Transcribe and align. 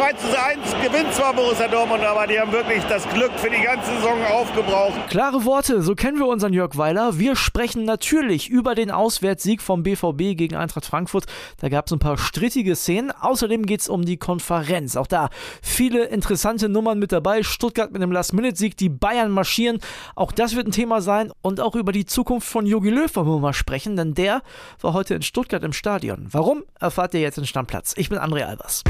2 0.00 0.12
zu 0.14 0.42
1 0.42 0.60
gewinnt 0.82 1.12
zwar 1.12 1.34
Borussia 1.34 1.68
Dortmund, 1.68 2.02
aber 2.02 2.26
die 2.26 2.40
haben 2.40 2.50
wirklich 2.52 2.82
das 2.84 3.06
Glück 3.10 3.32
für 3.36 3.50
die 3.50 3.60
ganze 3.60 3.92
Saison 3.96 4.24
aufgebraucht. 4.32 4.94
Klare 5.10 5.44
Worte, 5.44 5.82
so 5.82 5.94
kennen 5.94 6.18
wir 6.18 6.26
unseren 6.26 6.54
Jörg 6.54 6.78
Weiler. 6.78 7.18
Wir 7.18 7.36
sprechen 7.36 7.84
natürlich 7.84 8.48
über 8.48 8.74
den 8.74 8.90
Auswärtssieg 8.90 9.60
vom 9.60 9.82
BVB 9.82 10.38
gegen 10.38 10.56
Eintracht 10.56 10.86
Frankfurt. 10.86 11.26
Da 11.58 11.68
gab 11.68 11.86
es 11.86 11.92
ein 11.92 11.98
paar 11.98 12.16
strittige 12.16 12.76
Szenen. 12.76 13.10
Außerdem 13.10 13.66
geht 13.66 13.82
es 13.82 13.90
um 13.90 14.06
die 14.06 14.16
Konferenz. 14.16 14.96
Auch 14.96 15.06
da 15.06 15.28
viele 15.60 16.04
interessante 16.04 16.70
Nummern 16.70 16.98
mit 16.98 17.12
dabei. 17.12 17.42
Stuttgart 17.42 17.92
mit 17.92 18.00
einem 18.00 18.12
Last-Minute-Sieg, 18.12 18.78
die 18.78 18.88
Bayern 18.88 19.30
marschieren. 19.30 19.80
Auch 20.14 20.32
das 20.32 20.56
wird 20.56 20.66
ein 20.66 20.72
Thema 20.72 21.02
sein. 21.02 21.30
Und 21.42 21.60
auch 21.60 21.74
über 21.74 21.92
die 21.92 22.06
Zukunft 22.06 22.48
von 22.48 22.64
Jogi 22.64 22.88
Löw 22.88 23.14
wollen 23.16 23.26
wir 23.26 23.38
mal 23.38 23.52
sprechen, 23.52 23.96
denn 23.96 24.14
der 24.14 24.40
war 24.80 24.94
heute 24.94 25.14
in 25.14 25.20
Stuttgart 25.20 25.62
im 25.62 25.74
Stadion. 25.74 26.26
Warum, 26.30 26.64
erfahrt 26.78 27.12
ihr 27.12 27.20
jetzt 27.20 27.36
in 27.36 27.44
Stammplatz. 27.44 27.92
Ich 27.98 28.08
bin 28.08 28.18
André 28.18 28.44
Albers. 28.44 28.82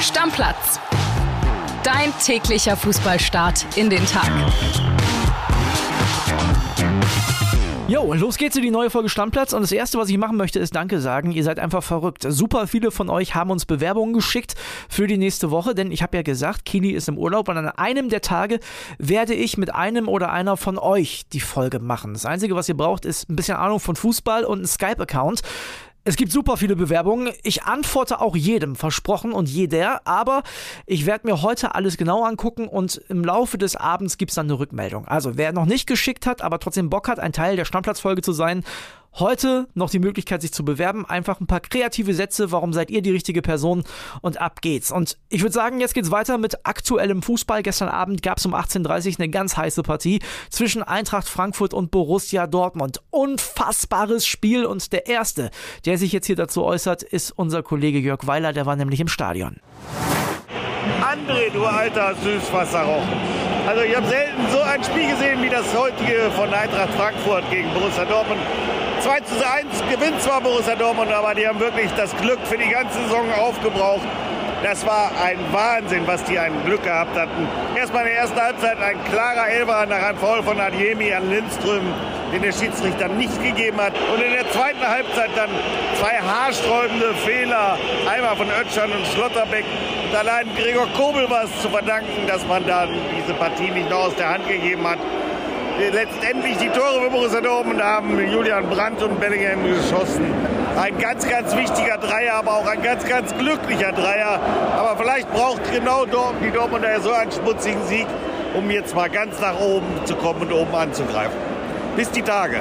Stammplatz. 0.00 0.80
Dein 1.82 2.14
täglicher 2.24 2.74
Fußballstart 2.74 3.66
in 3.76 3.90
den 3.90 4.04
Tag. 4.06 4.30
Jo, 7.86 8.14
los 8.14 8.38
geht's 8.38 8.56
in 8.56 8.62
die 8.62 8.70
neue 8.70 8.88
Folge 8.88 9.10
Stammplatz 9.10 9.52
und 9.52 9.60
das 9.60 9.72
erste, 9.72 9.98
was 9.98 10.08
ich 10.08 10.16
machen 10.16 10.38
möchte, 10.38 10.58
ist 10.58 10.74
Danke 10.74 11.00
sagen. 11.00 11.32
Ihr 11.32 11.44
seid 11.44 11.58
einfach 11.58 11.82
verrückt. 11.82 12.24
Super 12.26 12.66
viele 12.66 12.92
von 12.92 13.10
euch 13.10 13.34
haben 13.34 13.50
uns 13.50 13.66
Bewerbungen 13.66 14.14
geschickt 14.14 14.54
für 14.88 15.06
die 15.06 15.18
nächste 15.18 15.50
Woche, 15.50 15.74
denn 15.74 15.92
ich 15.92 16.02
habe 16.02 16.16
ja 16.16 16.22
gesagt, 16.22 16.64
Kili 16.64 16.92
ist 16.92 17.08
im 17.08 17.18
Urlaub 17.18 17.48
und 17.48 17.58
an 17.58 17.68
einem 17.68 18.08
der 18.08 18.22
Tage 18.22 18.60
werde 18.98 19.34
ich 19.34 19.58
mit 19.58 19.74
einem 19.74 20.08
oder 20.08 20.32
einer 20.32 20.56
von 20.56 20.78
euch 20.78 21.24
die 21.32 21.40
Folge 21.40 21.78
machen. 21.78 22.14
Das 22.14 22.24
Einzige, 22.24 22.54
was 22.54 22.68
ihr 22.70 22.76
braucht, 22.76 23.04
ist 23.04 23.28
ein 23.28 23.36
bisschen 23.36 23.56
Ahnung 23.56 23.80
von 23.80 23.96
Fußball 23.96 24.44
und 24.44 24.62
ein 24.62 24.66
Skype-Account. 24.66 25.42
Es 26.02 26.16
gibt 26.16 26.32
super 26.32 26.56
viele 26.56 26.76
Bewerbungen. 26.76 27.30
Ich 27.42 27.64
antworte 27.64 28.20
auch 28.20 28.34
jedem, 28.34 28.74
versprochen 28.74 29.32
und 29.32 29.50
jeder. 29.50 30.06
Aber 30.06 30.42
ich 30.86 31.04
werde 31.04 31.26
mir 31.26 31.42
heute 31.42 31.74
alles 31.74 31.98
genau 31.98 32.24
angucken 32.24 32.68
und 32.68 33.02
im 33.10 33.22
Laufe 33.22 33.58
des 33.58 33.76
Abends 33.76 34.16
gibt 34.16 34.30
es 34.30 34.36
dann 34.36 34.46
eine 34.46 34.58
Rückmeldung. 34.58 35.06
Also 35.06 35.36
wer 35.36 35.52
noch 35.52 35.66
nicht 35.66 35.86
geschickt 35.86 36.24
hat, 36.24 36.40
aber 36.40 36.58
trotzdem 36.58 36.88
Bock 36.88 37.06
hat, 37.06 37.20
ein 37.20 37.32
Teil 37.32 37.56
der 37.56 37.66
Stammplatzfolge 37.66 38.22
zu 38.22 38.32
sein, 38.32 38.64
Heute 39.18 39.66
noch 39.74 39.90
die 39.90 39.98
Möglichkeit, 39.98 40.40
sich 40.40 40.52
zu 40.52 40.64
bewerben. 40.64 41.04
Einfach 41.04 41.40
ein 41.40 41.46
paar 41.46 41.60
kreative 41.60 42.14
Sätze. 42.14 42.52
Warum 42.52 42.72
seid 42.72 42.90
ihr 42.90 43.02
die 43.02 43.10
richtige 43.10 43.42
Person? 43.42 43.82
Und 44.22 44.40
ab 44.40 44.62
geht's. 44.62 44.92
Und 44.92 45.18
ich 45.28 45.42
würde 45.42 45.52
sagen, 45.52 45.80
jetzt 45.80 45.94
geht's 45.94 46.10
weiter 46.10 46.38
mit 46.38 46.64
aktuellem 46.64 47.22
Fußball. 47.22 47.62
Gestern 47.62 47.88
Abend 47.88 48.22
gab 48.22 48.38
es 48.38 48.46
um 48.46 48.54
18.30 48.54 49.08
Uhr 49.08 49.14
eine 49.18 49.28
ganz 49.28 49.56
heiße 49.56 49.82
Partie 49.82 50.20
zwischen 50.48 50.82
Eintracht 50.82 51.28
Frankfurt 51.28 51.74
und 51.74 51.90
Borussia 51.90 52.46
Dortmund. 52.46 53.02
Unfassbares 53.10 54.26
Spiel. 54.26 54.64
Und 54.64 54.92
der 54.92 55.06
Erste, 55.06 55.50
der 55.84 55.98
sich 55.98 56.12
jetzt 56.12 56.26
hier 56.26 56.36
dazu 56.36 56.62
äußert, 56.62 57.02
ist 57.02 57.32
unser 57.32 57.62
Kollege 57.62 57.98
Jörg 57.98 58.26
Weiler. 58.26 58.52
Der 58.52 58.64
war 58.64 58.76
nämlich 58.76 59.00
im 59.00 59.08
Stadion. 59.08 59.56
André, 61.02 61.50
du 61.52 61.64
alter 61.64 62.14
Süßwasserroch. 62.22 63.02
Also 63.66 63.82
ich 63.82 63.94
habe 63.94 64.06
selten 64.06 64.40
so 64.50 64.60
ein 64.60 64.82
Spiel 64.82 65.08
gesehen 65.10 65.42
wie 65.42 65.50
das 65.50 65.66
heutige 65.76 66.30
von 66.34 66.52
Eintracht 66.52 66.94
Frankfurt 66.94 67.48
gegen 67.50 67.72
Borussia 67.74 68.04
Dortmund. 68.04 68.40
2 69.00 69.20
zu 69.20 69.34
1 69.34 69.66
gewinnt 69.90 70.20
zwar 70.20 70.40
Borussia 70.42 70.74
Dortmund, 70.74 71.10
aber 71.10 71.34
die 71.34 71.46
haben 71.46 71.58
wirklich 71.58 71.90
das 71.96 72.14
Glück 72.18 72.38
für 72.44 72.58
die 72.58 72.68
ganze 72.68 72.98
Saison 73.02 73.32
aufgebraucht. 73.32 74.06
Das 74.62 74.84
war 74.84 75.10
ein 75.22 75.38
Wahnsinn, 75.52 76.06
was 76.06 76.22
die 76.24 76.38
ein 76.38 76.52
Glück 76.66 76.82
gehabt 76.82 77.16
hatten. 77.18 77.48
Erstmal 77.74 78.02
in 78.02 78.10
der 78.10 78.18
ersten 78.18 78.38
Halbzeit 78.38 78.78
ein 78.78 79.02
klarer 79.04 79.48
Elber 79.48 79.86
nach 79.86 80.02
einem 80.02 80.18
Foul 80.18 80.42
von 80.42 80.60
Adjemi 80.60 81.14
an 81.14 81.30
Lindström, 81.30 81.82
den 82.30 82.42
der 82.42 82.52
Schiedsrichter 82.52 83.08
nicht 83.08 83.42
gegeben 83.42 83.80
hat. 83.80 83.94
Und 84.12 84.22
in 84.22 84.32
der 84.32 84.50
zweiten 84.50 84.86
Halbzeit 84.86 85.30
dann 85.34 85.48
zwei 85.98 86.18
haarsträubende 86.20 87.14
Fehler. 87.24 87.78
Einmal 88.06 88.36
von 88.36 88.48
Ötschern 88.50 88.92
und 88.92 89.06
Schlotterbeck. 89.06 89.64
Und 90.10 90.18
allein 90.18 90.46
Gregor 90.54 90.88
Kobel 90.94 91.30
war 91.30 91.44
es 91.44 91.62
zu 91.62 91.70
verdanken, 91.70 92.26
dass 92.26 92.46
man 92.46 92.66
da 92.66 92.86
diese 93.16 93.32
Partie 93.32 93.70
nicht 93.70 93.88
noch 93.88 94.08
aus 94.08 94.14
der 94.16 94.28
Hand 94.28 94.46
gegeben 94.46 94.86
hat 94.86 94.98
letztendlich 95.88 96.58
die 96.58 96.68
Tore 96.68 97.02
für 97.04 97.10
Borussia 97.10 97.40
Dortmund 97.40 97.82
haben 97.82 98.18
Julian 98.30 98.68
Brandt 98.68 99.02
und 99.02 99.18
Bellingham 99.18 99.64
geschossen. 99.64 100.32
Ein 100.78 100.98
ganz, 100.98 101.28
ganz 101.28 101.56
wichtiger 101.56 101.96
Dreier, 101.96 102.34
aber 102.34 102.52
auch 102.52 102.66
ein 102.66 102.82
ganz, 102.82 103.04
ganz 103.06 103.36
glücklicher 103.36 103.92
Dreier. 103.92 104.38
Aber 104.76 104.96
vielleicht 104.96 105.30
braucht 105.32 105.62
genau 105.72 106.04
Dortmund, 106.06 106.44
die 106.44 106.50
Dortmunder 106.50 107.00
so 107.00 107.12
einen 107.12 107.32
schmutzigen 107.32 107.82
Sieg, 107.86 108.06
um 108.54 108.70
jetzt 108.70 108.94
mal 108.94 109.08
ganz 109.08 109.40
nach 109.40 109.58
oben 109.58 109.86
zu 110.04 110.14
kommen 110.16 110.42
und 110.42 110.52
oben 110.52 110.74
anzugreifen. 110.74 111.36
Bis 111.96 112.10
die 112.10 112.22
Tage. 112.22 112.60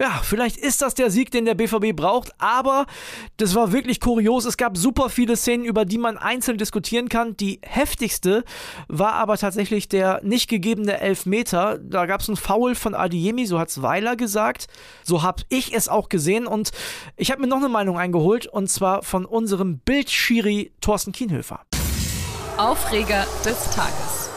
Ja, 0.00 0.18
vielleicht 0.22 0.56
ist 0.56 0.80
das 0.80 0.94
der 0.94 1.10
Sieg, 1.10 1.30
den 1.30 1.44
der 1.44 1.54
BVB 1.54 1.94
braucht, 1.94 2.32
aber 2.38 2.86
das 3.36 3.54
war 3.54 3.70
wirklich 3.70 4.00
kurios. 4.00 4.46
Es 4.46 4.56
gab 4.56 4.78
super 4.78 5.10
viele 5.10 5.36
Szenen, 5.36 5.66
über 5.66 5.84
die 5.84 5.98
man 5.98 6.16
einzeln 6.16 6.56
diskutieren 6.56 7.10
kann. 7.10 7.36
Die 7.36 7.60
heftigste 7.62 8.44
war 8.88 9.12
aber 9.12 9.36
tatsächlich 9.36 9.90
der 9.90 10.22
nicht 10.24 10.48
gegebene 10.48 11.00
Elfmeter. 11.00 11.78
Da 11.78 12.06
gab 12.06 12.22
es 12.22 12.30
einen 12.30 12.38
Foul 12.38 12.74
von 12.74 12.94
Adiemi, 12.94 13.44
so 13.44 13.58
hat 13.58 13.68
es 13.68 13.82
Weiler 13.82 14.16
gesagt. 14.16 14.68
So 15.04 15.22
habe 15.22 15.42
ich 15.50 15.74
es 15.74 15.90
auch 15.90 16.08
gesehen 16.08 16.46
und 16.46 16.70
ich 17.18 17.30
habe 17.30 17.42
mir 17.42 17.48
noch 17.48 17.58
eine 17.58 17.68
Meinung 17.68 17.98
eingeholt 17.98 18.46
und 18.46 18.70
zwar 18.70 19.02
von 19.02 19.26
unserem 19.26 19.80
Bildschiri 19.80 20.72
Thorsten 20.80 21.12
Kienhöfer. 21.12 21.60
Aufreger 22.56 23.26
des 23.44 23.70
Tages. 23.70 24.29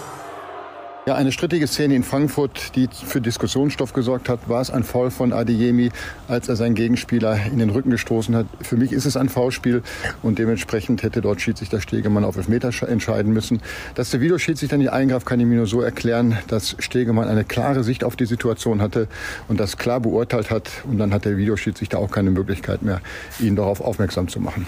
Ja, 1.05 1.15
eine 1.15 1.33
strittige 1.33 1.67
Szene 1.67 1.95
in 1.95 2.03
Frankfurt, 2.03 2.77
die 2.77 2.87
für 2.87 3.19
Diskussionsstoff 3.19 3.91
gesorgt 3.91 4.29
hat, 4.29 4.47
war 4.47 4.61
es 4.61 4.71
ein 4.71 4.85
Foul 4.85 5.11
von 5.11 5.33
Adeyemi, 5.33 5.89
als 6.29 6.47
er 6.47 6.55
seinen 6.55 6.75
Gegenspieler 6.75 7.37
in 7.45 7.59
den 7.59 7.71
Rücken 7.71 7.89
gestoßen 7.89 8.33
hat. 8.33 8.45
Für 8.61 8.77
mich 8.77 8.93
ist 8.93 9.03
es 9.03 9.17
ein 9.17 9.27
Foulspiel 9.27 9.83
und 10.21 10.39
dementsprechend 10.39 11.03
hätte 11.03 11.19
dort 11.19 11.41
Schiedsrichter 11.41 11.81
Stegemann 11.81 12.23
auf 12.23 12.37
Elfmeter 12.37 12.71
entscheiden 12.87 13.33
müssen. 13.33 13.61
Dass 13.95 14.11
der 14.11 14.21
Videoschiedsrichter 14.21 14.77
nicht 14.77 14.93
eingreift, 14.93 15.25
kann 15.25 15.41
ich 15.41 15.45
mir 15.45 15.57
nur 15.57 15.67
so 15.67 15.81
erklären, 15.81 16.37
dass 16.47 16.77
Stegemann 16.79 17.27
eine 17.27 17.43
klare 17.43 17.83
Sicht 17.83 18.05
auf 18.05 18.15
die 18.15 18.25
Situation 18.25 18.81
hatte 18.81 19.09
und 19.49 19.59
das 19.59 19.77
klar 19.77 19.99
beurteilt 19.99 20.51
hat 20.51 20.71
und 20.85 20.99
dann 20.99 21.13
hat 21.13 21.25
der 21.25 21.35
Videoschiedsrichter 21.35 21.99
auch 21.99 22.11
keine 22.11 22.31
Möglichkeit 22.31 22.81
mehr, 22.81 23.01
ihn 23.41 23.57
darauf 23.57 23.81
aufmerksam 23.81 24.29
zu 24.29 24.39
machen. 24.39 24.65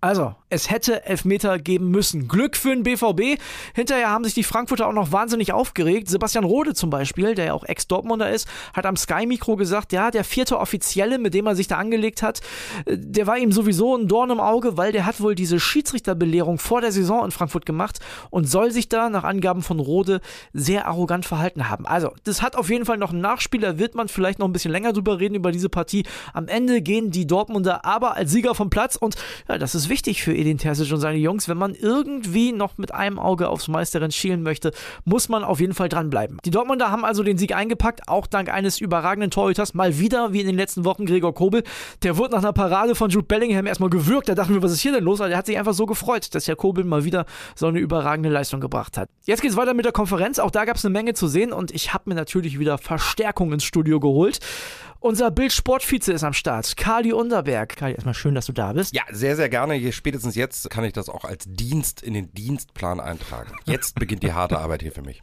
Also, 0.00 0.36
es 0.48 0.70
hätte 0.70 1.04
Elfmeter 1.06 1.58
geben 1.58 1.90
müssen. 1.90 2.28
Glück 2.28 2.56
für 2.56 2.68
den 2.68 2.84
BVB. 2.84 3.40
Hinterher 3.74 4.10
haben 4.10 4.22
sich 4.22 4.34
die 4.34 4.44
Frankfurter 4.44 4.86
auch 4.86 4.92
noch 4.92 5.10
wahnsinnig 5.10 5.52
aufgeregt. 5.52 6.08
Sebastian 6.08 6.44
Rode 6.44 6.72
zum 6.72 6.88
Beispiel, 6.88 7.34
der 7.34 7.46
ja 7.46 7.52
auch 7.52 7.64
Ex-Dortmunder 7.64 8.30
ist, 8.30 8.46
hat 8.74 8.86
am 8.86 8.96
Sky-Mikro 8.96 9.56
gesagt, 9.56 9.92
ja, 9.92 10.12
der 10.12 10.22
vierte 10.22 10.60
Offizielle, 10.60 11.18
mit 11.18 11.34
dem 11.34 11.48
er 11.48 11.56
sich 11.56 11.66
da 11.66 11.78
angelegt 11.78 12.22
hat, 12.22 12.40
äh, 12.86 12.96
der 12.96 13.26
war 13.26 13.38
ihm 13.38 13.50
sowieso 13.50 13.96
ein 13.96 14.06
Dorn 14.06 14.30
im 14.30 14.38
Auge, 14.38 14.76
weil 14.76 14.92
der 14.92 15.04
hat 15.04 15.20
wohl 15.20 15.34
diese 15.34 15.58
Schiedsrichterbelehrung 15.58 16.58
vor 16.58 16.80
der 16.80 16.92
Saison 16.92 17.24
in 17.24 17.32
Frankfurt 17.32 17.66
gemacht 17.66 17.98
und 18.30 18.48
soll 18.48 18.70
sich 18.70 18.88
da 18.88 19.10
nach 19.10 19.24
Angaben 19.24 19.62
von 19.62 19.80
Rode 19.80 20.20
sehr 20.52 20.86
arrogant 20.86 21.26
verhalten 21.26 21.68
haben. 21.68 21.86
Also, 21.86 22.12
das 22.22 22.40
hat 22.40 22.54
auf 22.54 22.70
jeden 22.70 22.84
Fall 22.84 22.98
noch 22.98 23.10
einen 23.10 23.20
Nachspieler, 23.20 23.78
wird 23.78 23.96
man 23.96 24.06
vielleicht 24.06 24.38
noch 24.38 24.46
ein 24.46 24.52
bisschen 24.52 24.70
länger 24.70 24.92
drüber 24.92 25.18
reden 25.18 25.34
über 25.34 25.50
diese 25.50 25.68
Partie. 25.68 26.04
Am 26.34 26.46
Ende 26.46 26.82
gehen 26.82 27.10
die 27.10 27.26
Dortmunder 27.26 27.84
aber 27.84 28.14
als 28.14 28.30
Sieger 28.30 28.54
vom 28.54 28.70
Platz 28.70 28.94
und 28.94 29.16
ja, 29.48 29.58
das 29.58 29.74
ist 29.74 29.87
wichtig 29.88 30.22
für 30.22 30.34
Edin 30.34 30.58
Terzic 30.58 30.92
und 30.92 31.00
seine 31.00 31.18
Jungs. 31.18 31.48
Wenn 31.48 31.58
man 31.58 31.74
irgendwie 31.74 32.52
noch 32.52 32.78
mit 32.78 32.94
einem 32.94 33.18
Auge 33.18 33.48
aufs 33.48 33.68
Meisterrennen 33.68 34.12
schielen 34.12 34.42
möchte, 34.42 34.72
muss 35.04 35.28
man 35.28 35.44
auf 35.44 35.60
jeden 35.60 35.74
Fall 35.74 35.88
dranbleiben. 35.88 36.38
Die 36.44 36.50
Dortmunder 36.50 36.90
haben 36.90 37.04
also 37.04 37.22
den 37.22 37.38
Sieg 37.38 37.54
eingepackt, 37.54 38.08
auch 38.08 38.26
dank 38.26 38.52
eines 38.52 38.80
überragenden 38.80 39.30
Torhüters. 39.30 39.74
Mal 39.74 39.98
wieder, 39.98 40.32
wie 40.32 40.40
in 40.40 40.46
den 40.46 40.56
letzten 40.56 40.84
Wochen, 40.84 41.06
Gregor 41.06 41.34
Kobel. 41.34 41.62
Der 42.02 42.16
wurde 42.16 42.34
nach 42.34 42.42
einer 42.42 42.52
Parade 42.52 42.94
von 42.94 43.10
Jude 43.10 43.26
Bellingham 43.26 43.66
erstmal 43.66 43.90
gewürgt. 43.90 44.28
Da 44.28 44.34
dachten 44.34 44.54
wir, 44.54 44.62
was 44.62 44.72
ist 44.72 44.80
hier 44.80 44.92
denn 44.92 45.04
los? 45.04 45.20
Also 45.20 45.32
er 45.32 45.38
hat 45.38 45.46
sich 45.46 45.58
einfach 45.58 45.74
so 45.74 45.86
gefreut, 45.86 46.34
dass 46.34 46.48
Herr 46.48 46.56
Kobel 46.56 46.84
mal 46.84 47.04
wieder 47.04 47.26
so 47.54 47.66
eine 47.66 47.78
überragende 47.78 48.28
Leistung 48.28 48.60
gebracht 48.60 48.98
hat. 48.98 49.08
Jetzt 49.24 49.42
geht 49.42 49.50
es 49.50 49.56
weiter 49.56 49.74
mit 49.74 49.84
der 49.84 49.92
Konferenz. 49.92 50.38
Auch 50.38 50.50
da 50.50 50.64
gab 50.64 50.76
es 50.76 50.84
eine 50.84 50.92
Menge 50.92 51.14
zu 51.14 51.28
sehen 51.28 51.52
und 51.52 51.70
ich 51.72 51.94
habe 51.94 52.04
mir 52.06 52.14
natürlich 52.14 52.58
wieder 52.58 52.78
Verstärkung 52.78 53.52
ins 53.52 53.64
Studio 53.64 54.00
geholt. 54.00 54.38
Unser 55.00 55.30
Bildsportvize 55.30 56.12
ist 56.12 56.24
am 56.24 56.32
Start, 56.32 56.76
Kali 56.76 57.12
Unterberg. 57.12 57.76
Kali, 57.76 57.94
erstmal 57.94 58.14
schön, 58.14 58.34
dass 58.34 58.46
du 58.46 58.52
da 58.52 58.72
bist. 58.72 58.92
Ja, 58.92 59.04
sehr, 59.12 59.36
sehr 59.36 59.48
gerne. 59.48 59.74
Hier 59.74 59.92
spätestens 59.92 60.34
jetzt 60.34 60.68
kann 60.70 60.82
ich 60.82 60.92
das 60.92 61.08
auch 61.08 61.24
als 61.24 61.44
Dienst 61.46 62.02
in 62.02 62.14
den 62.14 62.34
Dienstplan 62.34 62.98
eintragen. 62.98 63.52
Jetzt 63.64 63.94
beginnt 63.94 64.24
die 64.24 64.32
harte 64.32 64.58
Arbeit 64.58 64.82
hier 64.82 64.90
für 64.90 65.02
mich. 65.02 65.22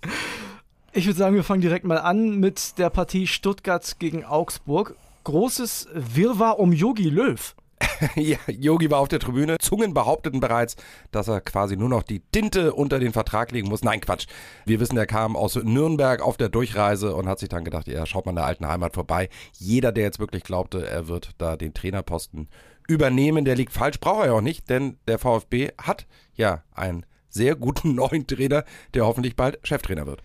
Ich 0.93 1.05
würde 1.07 1.19
sagen, 1.19 1.35
wir 1.35 1.43
fangen 1.43 1.59
direkt 1.59 1.83
mal 1.83 1.97
an 1.97 2.39
mit 2.39 2.77
der 2.77 2.89
Partie 2.89 3.27
Stuttgart 3.27 3.99
gegen 3.99 4.23
Augsburg. 4.23 4.95
Großes 5.25 5.89
Wirrwarr 5.93 6.57
um 6.57 6.71
Yogi 6.71 7.09
Löw. 7.09 7.53
ja, 8.15 8.37
Yogi 8.47 8.89
war 8.89 8.99
auf 8.99 9.07
der 9.07 9.19
Tribüne. 9.19 9.57
Zungen 9.59 9.93
behaupteten 9.93 10.39
bereits, 10.39 10.75
dass 11.11 11.27
er 11.27 11.41
quasi 11.41 11.75
nur 11.75 11.89
noch 11.89 12.03
die 12.03 12.19
Tinte 12.19 12.73
unter 12.73 12.99
den 12.99 13.13
Vertrag 13.13 13.51
legen 13.51 13.69
muss. 13.69 13.83
Nein, 13.83 14.01
Quatsch. 14.01 14.27
Wir 14.65 14.79
wissen, 14.79 14.97
er 14.97 15.05
kam 15.05 15.35
aus 15.35 15.55
Nürnberg 15.55 16.21
auf 16.21 16.37
der 16.37 16.49
Durchreise 16.49 17.15
und 17.15 17.27
hat 17.27 17.39
sich 17.39 17.49
dann 17.49 17.65
gedacht, 17.65 17.87
ja, 17.87 18.05
schaut 18.05 18.25
mal 18.25 18.31
in 18.31 18.37
der 18.37 18.45
alten 18.45 18.67
Heimat 18.67 18.93
vorbei. 18.93 19.29
Jeder, 19.53 19.91
der 19.91 20.05
jetzt 20.05 20.19
wirklich 20.19 20.43
glaubte, 20.43 20.87
er 20.87 21.07
wird 21.07 21.31
da 21.37 21.57
den 21.57 21.73
Trainerposten 21.73 22.49
übernehmen, 22.87 23.45
der 23.45 23.55
liegt 23.55 23.73
falsch. 23.73 23.99
Braucht 23.99 24.21
er 24.21 24.27
ja 24.27 24.33
auch 24.33 24.41
nicht, 24.41 24.69
denn 24.69 24.97
der 25.07 25.19
VfB 25.19 25.71
hat 25.77 26.05
ja 26.35 26.63
einen 26.73 27.05
sehr 27.29 27.55
guten 27.55 27.95
neuen 27.95 28.25
Trainer, 28.27 28.63
der 28.93 29.05
hoffentlich 29.05 29.35
bald 29.35 29.59
Cheftrainer 29.67 30.05
wird. 30.05 30.23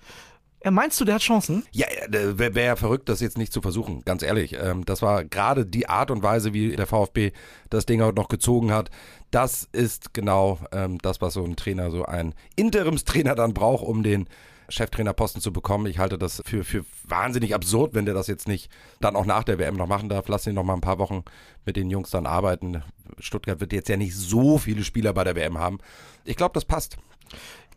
Ja, 0.63 0.71
meinst 0.71 1.01
du, 1.01 1.07
der 1.07 1.15
hat 1.15 1.23
Chancen? 1.23 1.65
Ja, 1.73 1.87
wäre 2.09 2.55
wär 2.55 2.65
ja 2.65 2.77
verrückt, 2.77 3.09
das 3.09 3.21
jetzt 3.21 3.39
nicht 3.39 3.53
zu 3.53 3.63
versuchen, 3.63 4.03
ganz 4.05 4.23
ehrlich. 4.23 4.55
Ähm, 4.61 4.85
das 4.85 5.01
war 5.01 5.25
gerade 5.25 5.65
die 5.65 5.89
Art 5.89 6.11
und 6.11 6.23
Weise, 6.23 6.53
wie 6.53 6.77
der 6.77 6.87
VfB 6.87 7.33
das 7.71 7.87
Ding 7.87 8.03
auch 8.03 8.13
noch 8.13 8.29
gezogen 8.29 8.71
hat. 8.73 8.91
Das 9.31 9.69
ist 9.73 10.13
genau 10.13 10.59
ähm, 10.73 10.99
das, 10.99 11.23
was 11.23 11.35
so 11.35 11.45
ein 11.45 11.57
Trainer, 11.57 11.91
so 11.91 12.05
ein 12.05 12.35
Interimstrainer 12.57 13.35
dann 13.35 13.55
braucht, 13.55 13.85
um 13.85 14.03
den 14.03 14.29
Cheftrainerposten 14.69 15.41
zu 15.41 15.53
bekommen. 15.53 15.87
Ich 15.87 15.99
halte 15.99 16.19
das 16.19 16.43
für, 16.45 16.63
für 16.63 16.85
wahnsinnig 17.05 17.55
absurd, 17.55 17.95
wenn 17.95 18.05
der 18.05 18.15
das 18.15 18.27
jetzt 18.27 18.47
nicht 18.47 18.71
dann 19.01 19.17
auch 19.17 19.25
nach 19.25 19.45
der 19.45 19.59
WM 19.59 19.77
noch 19.77 19.87
machen 19.87 20.09
darf. 20.09 20.29
Lass 20.29 20.47
ihn 20.47 20.55
noch 20.55 20.65
mal 20.65 20.75
ein 20.75 20.81
paar 20.83 20.99
Wochen 20.99 21.25
mit 21.65 21.77
den 21.77 21.91
Jungs 21.91 22.11
dann 22.11 22.27
arbeiten. 22.27 22.83
Stuttgart 23.19 23.61
wird 23.61 23.73
jetzt 23.73 23.89
ja 23.89 23.97
nicht 23.97 24.15
so 24.15 24.59
viele 24.59 24.85
Spieler 24.85 25.13
bei 25.13 25.25
der 25.25 25.37
WM 25.37 25.59
haben. 25.59 25.79
Ich 26.25 26.37
glaube, 26.37 26.53
das 26.55 26.65
passt. 26.65 26.99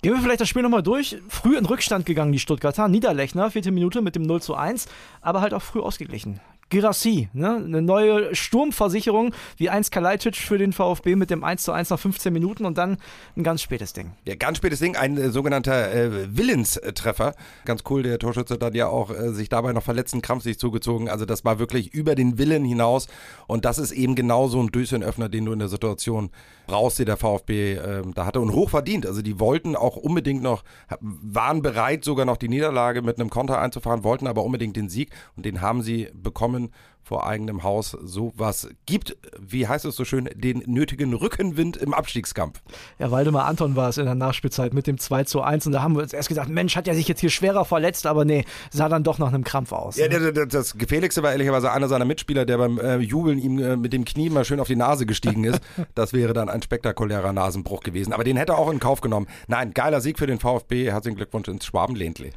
Gehen 0.04 0.16
wir 0.16 0.22
vielleicht 0.22 0.42
das 0.42 0.50
Spiel 0.50 0.64
nochmal 0.64 0.84
durch. 0.84 1.16
Früh 1.30 1.58
in 1.58 1.66
Rückstand 1.66 2.06
gegangen, 2.06 2.34
die 2.34 2.40
Stuttgarter. 2.40 2.90
Niederlechner, 2.90 3.50
vierte 3.52 3.72
Minute 3.72 4.02
mit 4.02 4.18
dem 4.18 4.24
0 4.24 4.42
zu 4.42 4.54
1, 4.54 4.88
aber 5.22 5.40
halt 5.40 5.54
auch 5.54 5.62
früh 5.62 5.80
ausgeglichen. 5.80 6.42
Girassi, 6.74 7.30
ne? 7.34 7.62
eine 7.64 7.84
neue 7.84 8.34
Sturmversicherung 8.34 9.36
wie 9.58 9.70
einst 9.70 9.92
Kalajdzic 9.92 10.36
für 10.36 10.58
den 10.58 10.74
VfB 10.74 11.16
mit 11.16 11.30
dem 11.30 11.44
1 11.44 11.62
zu 11.62 11.72
1 11.72 11.92
nach 11.92 12.00
15 12.00 12.34
Minuten 12.34 12.66
und 12.66 12.80
dann 12.80 12.98
ein 13.38 13.44
ganz 13.44 13.62
spätes 13.62 13.94
Ding. 13.94 14.14
Ja, 14.26 14.34
ganz 14.34 14.58
spätes 14.58 14.80
Ding, 14.80 14.96
ein 14.96 15.16
äh, 15.18 15.30
sogenannter 15.30 15.94
äh, 15.94 16.36
Willenstreffer. 16.36 17.36
Ganz 17.66 17.84
cool, 17.92 18.02
der 18.02 18.18
Torschütze 18.18 18.58
dann 18.58 18.74
ja 18.74 18.88
auch 18.88 19.12
äh, 19.12 19.34
sich 19.34 19.50
dabei 19.50 19.72
noch 19.72 19.84
verletzten 19.84 20.24
Krampf 20.24 20.42
sich 20.42 20.58
zugezogen. 20.58 21.10
Also 21.10 21.26
das 21.26 21.46
war 21.46 21.60
wirklich 21.60 21.94
über 21.94 22.16
den 22.16 22.40
Willen 22.40 22.66
hinaus 22.66 23.08
und 23.46 23.66
das 23.66 23.78
ist 23.78 23.92
eben 23.92 24.16
genau 24.16 24.48
so 24.48 24.60
ein 24.60 24.70
Döschenöffner, 24.70 25.30
den 25.30 25.46
du 25.46 25.54
in 25.54 25.60
der 25.60 25.68
Situation 25.68 26.32
brauchst, 26.66 26.98
die 26.98 27.06
der 27.06 27.18
VfB 27.18 27.74
äh, 27.74 28.02
da 28.16 28.26
hatte 28.26 28.42
und 28.42 28.52
hoch 28.52 28.72
verdient. 28.72 29.06
Also 29.06 29.22
die 29.22 29.40
wollten 29.40 29.76
auch 29.76 29.96
unbedingt 29.96 30.42
noch, 30.42 30.64
waren 31.00 31.62
bereit 31.62 32.04
sogar 32.04 32.26
noch 32.26 32.38
die 32.38 32.50
Niederlage 32.50 33.04
mit 33.04 33.20
einem 33.20 33.30
Konter 33.30 33.60
einzufahren, 33.60 34.04
wollten 34.04 34.26
aber 34.26 34.44
unbedingt 34.44 34.76
den 34.76 34.90
Sieg 34.90 35.12
und 35.36 35.46
den 35.46 35.62
haben 35.62 35.84
sie 35.84 36.10
bekommen 36.16 36.63
vor 37.04 37.28
eigenem 37.28 37.64
Haus 37.64 37.92
sowas 38.02 38.70
gibt, 38.86 39.18
wie 39.38 39.68
heißt 39.68 39.86
es 39.86 39.96
so 39.96 40.06
schön, 40.06 40.30
den 40.34 40.64
nötigen 40.66 41.14
Rückenwind 41.14 41.76
im 41.78 41.94
Abstiegskampf. 41.94 42.62
Ja, 42.98 43.12
Waldemar 43.12 43.46
Anton 43.46 43.76
war 43.76 43.90
es 43.90 43.98
in 43.98 44.06
der 44.06 44.16
Nachspielzeit 44.16 44.74
mit 44.74 44.88
dem 44.88 44.98
2 44.98 45.26
zu 45.26 45.42
1 45.42 45.68
und 45.68 45.74
da 45.74 45.82
haben 45.82 45.96
wir 45.96 46.02
uns 46.02 46.14
erst 46.14 46.30
gedacht, 46.30 46.48
Mensch, 46.48 46.76
hat 46.76 46.88
er 46.88 46.96
sich 46.96 47.08
jetzt 47.08 47.20
hier 47.20 47.30
schwerer 47.30 47.66
verletzt, 47.66 48.08
aber 48.08 48.24
nee, 48.24 48.46
sah 48.72 48.88
dann 48.88 49.04
doch 49.04 49.20
nach 49.20 49.28
einem 49.28 49.44
Krampf 49.44 49.74
aus. 49.74 49.98
Ja, 49.98 50.08
ne? 50.08 50.32
das, 50.32 50.48
das, 50.48 50.78
Gefährlichste 50.78 51.22
war 51.24 51.34
ehrlicherweise 51.34 51.72
einer 51.72 51.90
seiner 51.90 52.06
Mitspieler, 52.06 52.46
der 52.46 52.58
beim 52.58 52.80
äh, 52.80 52.98
Jubeln 52.98 53.38
ihm 53.38 53.60
äh, 53.60 53.76
mit 53.76 53.92
dem 53.92 54.06
Knie 54.06 54.30
mal 54.30 54.46
schön 54.46 54.60
auf 54.60 54.68
die 54.68 54.76
Nase 54.76 55.06
gestiegen 55.06 55.44
ist. 55.44 55.60
das 55.96 56.14
wäre 56.14 56.34
dann 56.34 56.50
ein 56.50 56.62
spektakulärer 56.62 57.34
Nasenbruch 57.34 57.82
gewesen, 57.82 58.14
aber 58.14 58.24
den 58.24 58.38
hätte 58.38 58.54
er 58.54 58.60
auch 58.60 58.72
in 58.72 58.80
Kauf 58.80 59.02
genommen. 59.02 59.28
Nein, 59.48 59.74
geiler 59.74 60.00
Sieg 60.00 60.18
für 60.18 60.28
den 60.28 60.40
VfB, 60.40 60.90
herzlichen 60.90 61.18
Glückwunsch 61.18 61.50
ins 61.50 61.66
Schwabenländle. 61.66 62.32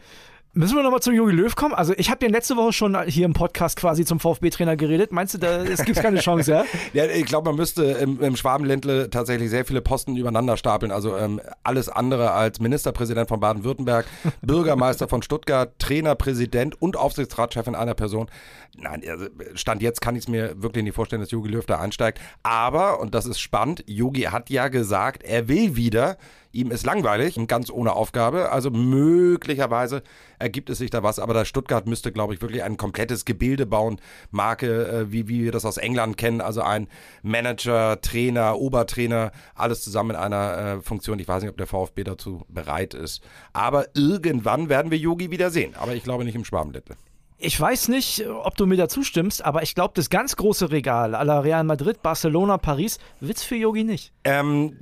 Müssen 0.59 0.75
wir 0.75 0.83
nochmal 0.83 1.03
zum 1.03 1.13
Jogi 1.13 1.35
Löw 1.35 1.55
kommen? 1.55 1.75
Also 1.75 1.93
ich 1.99 2.09
habe 2.09 2.19
den 2.19 2.33
letzte 2.33 2.57
Woche 2.57 2.73
schon 2.73 2.99
hier 3.03 3.27
im 3.27 3.35
Podcast 3.35 3.77
quasi 3.77 4.07
zum 4.07 4.19
VfB-Trainer 4.19 4.75
geredet. 4.79 5.13
Meinst 5.13 5.35
du, 5.35 5.39
da, 5.39 5.63
es 5.63 5.85
gibt 5.85 6.01
keine 6.01 6.19
Chance, 6.21 6.51
ja? 6.51 6.65
ja, 6.95 7.05
ich 7.05 7.27
glaube, 7.27 7.51
man 7.51 7.57
müsste 7.57 7.85
im, 7.85 8.23
im 8.23 8.37
Schwabenländle 8.37 9.11
tatsächlich 9.11 9.51
sehr 9.51 9.67
viele 9.67 9.83
Posten 9.83 10.17
übereinander 10.17 10.57
stapeln. 10.57 10.93
Also 10.93 11.15
ähm, 11.15 11.43
alles 11.63 11.91
andere 11.91 12.31
als 12.31 12.59
Ministerpräsident 12.59 13.29
von 13.29 13.39
Baden-Württemberg, 13.39 14.07
Bürgermeister 14.41 15.09
von 15.09 15.21
Stuttgart, 15.21 15.79
Trainer, 15.79 16.15
Präsident 16.15 16.81
und 16.81 16.97
Aufsichtsratschef 16.97 17.67
in 17.67 17.75
einer 17.75 17.93
Person. 17.93 18.31
Nein, 18.79 19.03
also 19.07 19.27
Stand 19.57 19.83
jetzt 19.83 20.01
kann 20.01 20.17
ich 20.17 20.23
es 20.23 20.29
mir 20.29 20.63
wirklich 20.63 20.85
nicht 20.85 20.95
vorstellen, 20.95 21.21
dass 21.21 21.33
Jogi 21.33 21.51
Löw 21.51 21.67
da 21.67 21.81
einsteigt. 21.81 22.19
Aber, 22.43 23.01
und 23.01 23.15
das 23.15 23.27
ist 23.27 23.41
spannend, 23.41 23.85
Jogi 23.87 24.23
hat 24.23 24.49
ja 24.49 24.69
gesagt, 24.69 25.23
er 25.23 25.49
will 25.49 25.77
wieder 25.77 26.17
Ihm 26.57 26.71
ist 26.71 26.87
langweilig 26.87 27.37
und 27.37 27.49
ganz 27.49 27.71
ohne 27.71 27.93
Aufgabe. 27.93 28.51
Also 28.51 28.71
möglicherweise 28.71 30.03
ergibt 30.39 30.71
es 30.71 30.79
sich 30.79 30.91
da 30.91 31.03
was. 31.03 31.19
Aber 31.19 31.35
da 31.35 31.45
Stuttgart 31.45 31.87
müsste, 31.87 32.13
glaube 32.13 32.33
ich, 32.35 32.41
wirklich 32.41 32.63
ein 32.63 32.79
komplettes 32.79 33.25
Gebilde 33.27 33.67
bauen. 33.67 34.01
Marke, 34.31 34.87
äh, 34.89 35.13
wie, 35.13 35.29
wie 35.29 35.45
wir 35.45 35.53
das 35.53 35.67
aus 35.67 35.77
England 35.77 36.17
kennen. 36.17 36.41
Also 36.41 36.63
ein 36.63 36.89
Manager, 37.23 38.01
Trainer, 38.01 38.59
Obertrainer, 38.59 39.33
alles 39.55 39.83
zusammen 39.83 40.11
in 40.11 40.17
einer 40.17 40.59
äh, 40.59 40.81
Funktion. 40.81 41.19
Ich 41.19 41.29
weiß 41.29 41.43
nicht, 41.43 41.51
ob 41.51 41.59
der 41.59 41.67
VfB 41.67 42.05
dazu 42.05 42.47
bereit 42.49 42.95
ist. 42.95 43.23
Aber 43.53 43.87
irgendwann 43.95 44.69
werden 44.69 44.91
wir 44.91 44.99
Yogi 44.99 45.31
wieder 45.31 45.51
sehen. 45.51 45.75
Aber 45.77 45.95
ich 45.95 46.05
glaube 46.05 46.25
nicht 46.25 46.37
im 46.37 46.45
Schwabenländle. 46.45 46.97
Ich 47.39 47.61
weiß 47.61 47.89
nicht, 47.89 48.27
ob 48.27 48.57
du 48.57 48.65
mir 48.65 48.77
da 48.77 48.89
zustimmst, 48.89 49.45
aber 49.45 49.63
ich 49.63 49.75
glaube, 49.75 49.93
das 49.95 50.09
ganz 50.09 50.37
große 50.37 50.71
Regal 50.71 51.11
la 51.11 51.41
Real 51.41 51.65
Madrid, 51.65 52.03
Barcelona, 52.03 52.57
Paris, 52.57 52.99
wird's 53.21 53.43
für 53.43 53.57
Yogi 53.57 53.85
nicht. 53.85 54.13
Ähm, 54.25 54.79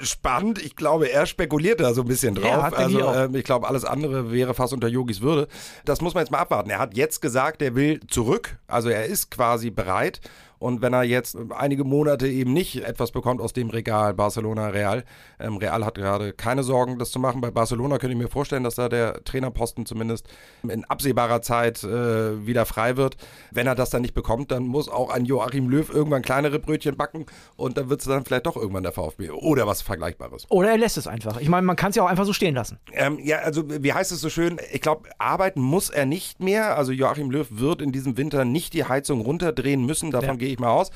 spannend. 0.00 0.62
Ich 0.64 0.74
glaube, 0.74 1.10
er 1.12 1.26
spekuliert 1.26 1.80
da 1.80 1.92
so 1.92 2.00
ein 2.00 2.08
bisschen 2.08 2.34
drauf. 2.34 2.72
Also 2.72 3.00
ähm, 3.12 3.34
ich 3.34 3.44
glaube, 3.44 3.68
alles 3.68 3.84
andere 3.84 4.32
wäre 4.32 4.54
fast 4.54 4.72
unter 4.72 4.88
Yogis 4.88 5.20
Würde. 5.20 5.48
Das 5.84 6.00
muss 6.00 6.14
man 6.14 6.22
jetzt 6.22 6.30
mal 6.30 6.38
abwarten. 6.38 6.70
Er 6.70 6.78
hat 6.78 6.96
jetzt 6.96 7.20
gesagt, 7.20 7.60
er 7.60 7.74
will 7.74 8.00
zurück. 8.08 8.58
Also 8.66 8.88
er 8.88 9.04
ist 9.04 9.30
quasi 9.30 9.70
bereit. 9.70 10.22
Und 10.58 10.82
wenn 10.82 10.92
er 10.92 11.04
jetzt 11.04 11.36
einige 11.50 11.84
Monate 11.84 12.28
eben 12.28 12.52
nicht 12.52 12.84
etwas 12.84 13.12
bekommt 13.12 13.40
aus 13.40 13.52
dem 13.52 13.70
Regal 13.70 14.14
Barcelona 14.14 14.68
Real, 14.68 15.04
ähm, 15.38 15.56
Real 15.56 15.84
hat 15.84 15.94
gerade 15.94 16.32
keine 16.32 16.62
Sorgen, 16.62 16.98
das 16.98 17.10
zu 17.10 17.18
machen. 17.18 17.40
Bei 17.40 17.50
Barcelona 17.50 17.98
könnte 17.98 18.14
ich 18.14 18.22
mir 18.22 18.28
vorstellen, 18.28 18.64
dass 18.64 18.74
da 18.74 18.88
der 18.88 19.24
Trainerposten 19.24 19.86
zumindest 19.86 20.28
in 20.68 20.84
absehbarer 20.84 21.42
Zeit 21.42 21.82
äh, 21.84 22.46
wieder 22.46 22.66
frei 22.66 22.96
wird. 22.96 23.16
Wenn 23.50 23.66
er 23.66 23.74
das 23.74 23.90
dann 23.90 24.02
nicht 24.02 24.14
bekommt, 24.14 24.50
dann 24.50 24.64
muss 24.64 24.88
auch 24.88 25.10
ein 25.10 25.24
Joachim 25.24 25.68
Löw 25.68 25.88
irgendwann 25.88 26.22
kleinere 26.22 26.58
Brötchen 26.58 26.96
backen 26.96 27.26
und 27.56 27.76
dann 27.76 27.88
wird 27.88 28.00
es 28.00 28.06
dann 28.06 28.24
vielleicht 28.24 28.46
doch 28.46 28.56
irgendwann 28.56 28.82
der 28.82 28.92
VfB 28.92 29.30
oder 29.30 29.66
was 29.66 29.82
Vergleichbares. 29.82 30.46
Oder 30.50 30.70
er 30.70 30.78
lässt 30.78 30.96
es 30.98 31.06
einfach. 31.06 31.40
Ich 31.40 31.48
meine, 31.48 31.66
man 31.66 31.76
kann 31.76 31.90
es 31.90 31.96
ja 31.96 32.02
auch 32.02 32.08
einfach 32.08 32.24
so 32.24 32.32
stehen 32.32 32.54
lassen. 32.54 32.78
Ähm, 32.92 33.18
ja, 33.22 33.38
also 33.38 33.64
wie 33.68 33.92
heißt 33.92 34.12
es 34.12 34.20
so 34.20 34.30
schön? 34.30 34.58
Ich 34.72 34.80
glaube, 34.80 35.08
arbeiten 35.18 35.60
muss 35.60 35.90
er 35.90 36.06
nicht 36.06 36.40
mehr. 36.40 36.76
Also 36.76 36.92
Joachim 36.92 37.30
Löw 37.30 37.46
wird 37.50 37.82
in 37.82 37.92
diesem 37.92 38.16
Winter 38.16 38.44
nicht 38.44 38.74
die 38.74 38.84
Heizung 38.84 39.20
runterdrehen 39.20 39.84
müssen. 39.84 40.10
Davon 40.10 40.30
ja. 40.30 40.34
gehe 40.34 40.47
gehe 40.48 40.54
ich 40.54 40.60
mal 40.60 40.70
aus. 40.70 40.90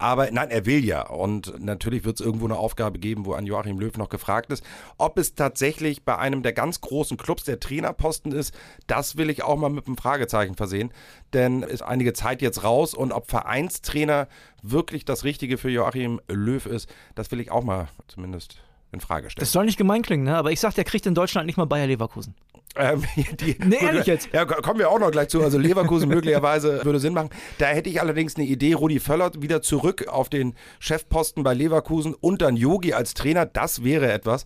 Aber 0.00 0.30
nein, 0.30 0.50
er 0.50 0.64
will 0.64 0.84
ja. 0.84 1.08
Und 1.08 1.60
natürlich 1.60 2.04
wird 2.04 2.20
es 2.20 2.24
irgendwo 2.24 2.44
eine 2.44 2.56
Aufgabe 2.56 3.00
geben, 3.00 3.26
wo 3.26 3.32
an 3.32 3.46
Joachim 3.46 3.80
Löw 3.80 3.96
noch 3.96 4.10
gefragt 4.10 4.52
ist. 4.52 4.62
Ob 4.96 5.18
es 5.18 5.34
tatsächlich 5.34 6.04
bei 6.04 6.16
einem 6.16 6.44
der 6.44 6.52
ganz 6.52 6.80
großen 6.80 7.16
Clubs 7.16 7.44
der 7.44 7.58
Trainerposten 7.58 8.30
ist, 8.30 8.54
das 8.86 9.16
will 9.16 9.28
ich 9.28 9.42
auch 9.42 9.56
mal 9.56 9.70
mit 9.70 9.86
einem 9.86 9.96
Fragezeichen 9.96 10.54
versehen. 10.54 10.92
Denn 11.32 11.62
ist 11.62 11.82
einige 11.82 12.12
Zeit 12.12 12.42
jetzt 12.42 12.62
raus 12.62 12.94
und 12.94 13.10
ob 13.10 13.28
Vereinstrainer 13.28 14.28
wirklich 14.62 15.04
das 15.04 15.24
Richtige 15.24 15.58
für 15.58 15.70
Joachim 15.70 16.20
Löw 16.28 16.64
ist, 16.66 16.88
das 17.16 17.32
will 17.32 17.40
ich 17.40 17.50
auch 17.50 17.64
mal 17.64 17.88
zumindest 18.06 18.58
in 18.92 19.00
Frage 19.00 19.30
stellen. 19.30 19.42
Das 19.42 19.52
soll 19.52 19.64
nicht 19.64 19.78
gemein 19.78 20.02
klingen, 20.02 20.24
ne? 20.24 20.36
aber 20.36 20.52
ich 20.52 20.60
sag, 20.60 20.74
der 20.74 20.84
kriegt 20.84 21.06
in 21.06 21.14
Deutschland 21.14 21.46
nicht 21.46 21.56
mal 21.56 21.66
Bayer 21.66 21.86
Leverkusen. 21.86 22.34
Ähm, 22.78 23.02
die, 23.40 23.56
nee, 23.64 23.76
ehrlich 23.80 24.06
jetzt. 24.06 24.28
Ja, 24.32 24.44
kommen 24.44 24.78
wir 24.78 24.90
auch 24.90 24.98
noch 24.98 25.10
gleich 25.10 25.28
zu. 25.28 25.42
Also 25.42 25.58
Leverkusen 25.58 26.08
möglicherweise 26.08 26.80
würde 26.84 27.00
Sinn 27.00 27.12
machen. 27.12 27.30
Da 27.58 27.66
hätte 27.66 27.90
ich 27.90 28.00
allerdings 28.00 28.36
eine 28.36 28.46
Idee, 28.46 28.74
Rudi 28.74 29.00
Völler 29.00 29.32
wieder 29.36 29.62
zurück 29.62 30.06
auf 30.08 30.28
den 30.28 30.54
Chefposten 30.78 31.42
bei 31.42 31.54
Leverkusen 31.54 32.14
und 32.14 32.40
dann 32.42 32.56
Yogi 32.56 32.92
als 32.92 33.14
Trainer. 33.14 33.46
Das 33.46 33.84
wäre 33.84 34.12
etwas. 34.12 34.44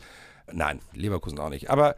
Nein, 0.51 0.81
Leverkusen 0.95 1.39
auch 1.39 1.51
nicht. 1.51 1.71
Aber 1.71 1.95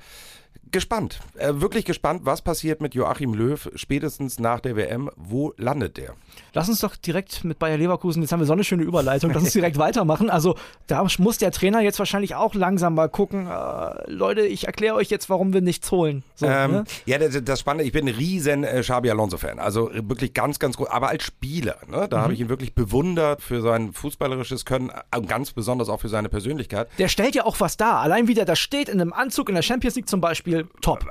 gespannt. 0.74 1.20
Äh, 1.38 1.52
wirklich 1.54 1.84
gespannt, 1.84 2.22
was 2.24 2.42
passiert 2.42 2.82
mit 2.82 2.94
Joachim 2.94 3.32
Löw 3.32 3.70
spätestens 3.76 4.38
nach 4.38 4.60
der 4.60 4.76
WM. 4.76 5.08
Wo 5.16 5.54
landet 5.56 5.96
der? 5.96 6.14
Lass 6.52 6.68
uns 6.68 6.80
doch 6.80 6.96
direkt 6.96 7.44
mit 7.44 7.58
Bayer 7.58 7.78
Leverkusen, 7.78 8.22
jetzt 8.22 8.32
haben 8.32 8.40
wir 8.40 8.46
so 8.46 8.52
eine 8.52 8.64
schöne 8.64 8.82
Überleitung, 8.82 9.32
lass 9.32 9.44
uns 9.44 9.52
direkt 9.54 9.78
weitermachen. 9.78 10.30
Also 10.30 10.56
da 10.88 11.06
muss 11.18 11.38
der 11.38 11.52
Trainer 11.52 11.80
jetzt 11.80 11.98
wahrscheinlich 11.98 12.34
auch 12.34 12.54
langsam 12.54 12.94
mal 12.94 13.08
gucken, 13.08 13.46
äh, 13.46 14.10
Leute, 14.10 14.42
ich 14.42 14.66
erkläre 14.66 14.96
euch 14.96 15.10
jetzt, 15.10 15.30
warum 15.30 15.52
wir 15.52 15.60
nichts 15.60 15.90
holen. 15.90 16.24
So, 16.34 16.46
ähm, 16.46 16.70
ne? 16.72 16.84
Ja, 17.06 17.18
das, 17.18 17.38
das 17.42 17.60
Spannende, 17.60 17.84
ich 17.84 17.92
bin 17.92 18.08
ein 18.08 18.14
riesen 18.14 18.64
äh, 18.64 18.80
Xabi 18.80 19.10
Alonso-Fan, 19.10 19.60
also 19.60 19.90
wirklich 19.92 20.34
ganz, 20.34 20.58
ganz 20.58 20.76
groß, 20.76 20.88
aber 20.88 21.08
als 21.08 21.22
Spieler, 21.22 21.76
ne, 21.88 22.08
da 22.08 22.18
mhm. 22.18 22.22
habe 22.22 22.34
ich 22.34 22.40
ihn 22.40 22.48
wirklich 22.48 22.74
bewundert 22.74 23.42
für 23.42 23.62
sein 23.62 23.92
fußballerisches 23.92 24.64
Können 24.64 24.90
und 25.16 25.28
ganz 25.28 25.52
besonders 25.52 25.88
auch 25.88 26.00
für 26.00 26.08
seine 26.08 26.28
Persönlichkeit. 26.28 26.88
Der 26.98 27.08
stellt 27.08 27.36
ja 27.36 27.44
auch 27.44 27.60
was 27.60 27.76
dar, 27.76 28.00
allein 28.00 28.26
wie 28.26 28.34
der 28.34 28.44
da 28.44 28.56
steht 28.56 28.88
in 28.88 29.00
einem 29.00 29.12
Anzug 29.12 29.48
in 29.48 29.54
der 29.54 29.62
Champions 29.62 29.94
League 29.94 30.08
zum 30.08 30.20
Beispiel, 30.20 30.63
top. 30.80 31.04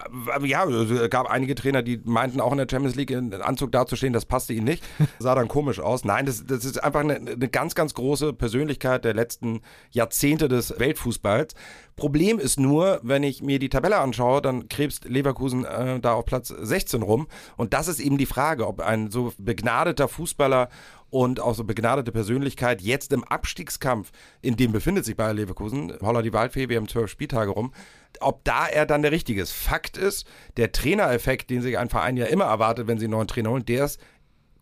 Ja, 0.44 0.66
es 0.66 1.10
gab 1.10 1.30
einige 1.30 1.56
Trainer, 1.56 1.82
die 1.82 2.02
meinten 2.04 2.40
auch 2.40 2.52
in 2.52 2.58
der 2.58 2.68
Champions 2.70 2.96
League 2.96 3.12
in 3.12 3.34
Anzug 3.34 3.72
dazustehen, 3.72 4.14
das 4.14 4.26
passte 4.26 4.54
ihnen 4.54 4.66
nicht. 4.66 4.84
sah 5.20 5.36
dann 5.36 5.48
komisch 5.48 5.80
aus. 5.80 6.06
Nein, 6.06 6.26
das, 6.26 6.46
das 6.46 6.66
ist 6.66 6.84
einfach 6.84 7.02
eine, 7.02 7.16
eine 7.16 7.50
ganz, 7.50 7.76
ganz 7.76 7.94
große 7.94 8.34
Persönlichkeit 8.34 9.06
der 9.06 9.14
letzten 9.14 9.62
Jahrzehnte 9.92 10.48
des 10.48 10.80
Weltfußballs. 10.80 11.54
Problem 11.96 12.40
ist 12.40 12.60
nur, 12.60 13.00
wenn 13.04 13.24
ich 13.24 13.44
mir 13.44 13.60
die 13.60 13.70
Tabelle 13.70 14.00
anschaue, 14.00 14.42
dann 14.42 14.68
krebst 14.68 15.06
Leverkusen 15.06 15.66
äh, 15.66 16.00
da 16.00 16.14
auf 16.14 16.26
Platz 16.26 16.48
16 16.48 17.04
rum. 17.04 17.28
Und 17.56 17.74
das 17.74 17.88
ist 17.88 18.00
eben 18.00 18.18
die 18.18 18.26
Frage, 18.26 18.68
ob 18.68 18.80
ein 18.80 19.12
so 19.12 19.32
begnadeter 19.38 20.08
Fußballer 20.08 20.70
und 21.14 21.40
auch 21.40 21.54
so 21.54 21.64
begnadete 21.64 22.12
Persönlichkeit 22.12 22.82
jetzt 22.82 23.14
im 23.14 23.24
Abstiegskampf, 23.24 24.12
in 24.42 24.56
dem 24.56 24.72
befindet 24.72 25.06
sich 25.06 25.16
Bayer 25.16 25.36
Leverkusen, 25.36 25.94
Holler 26.02 26.24
die 26.24 26.34
Waldfee, 26.34 26.70
wir 26.70 26.78
haben 26.78 26.88
zwölf 26.88 27.12
Spieltage 27.12 27.52
rum, 27.52 27.72
ob 28.20 28.44
da 28.44 28.68
er 28.68 28.88
dann 28.88 29.04
der 29.04 29.12
Richtige 29.12 29.44
ist. 29.44 29.52
Fakt 29.52 29.96
ist, 29.96 30.26
der 30.58 30.72
Trainereffekt, 30.72 31.52
den 31.52 31.62
sich 31.62 31.78
ein 31.78 31.90
Verein 31.90 32.18
ja 32.18 32.26
immer 32.26 32.46
erwartet, 32.46 32.88
wenn 32.88 32.98
sie 32.98 33.06
einen 33.06 33.12
neuen 33.12 33.28
Trainer 33.28 33.52
holen, 33.52 33.66
der 33.66 33.86
ist 33.86 34.00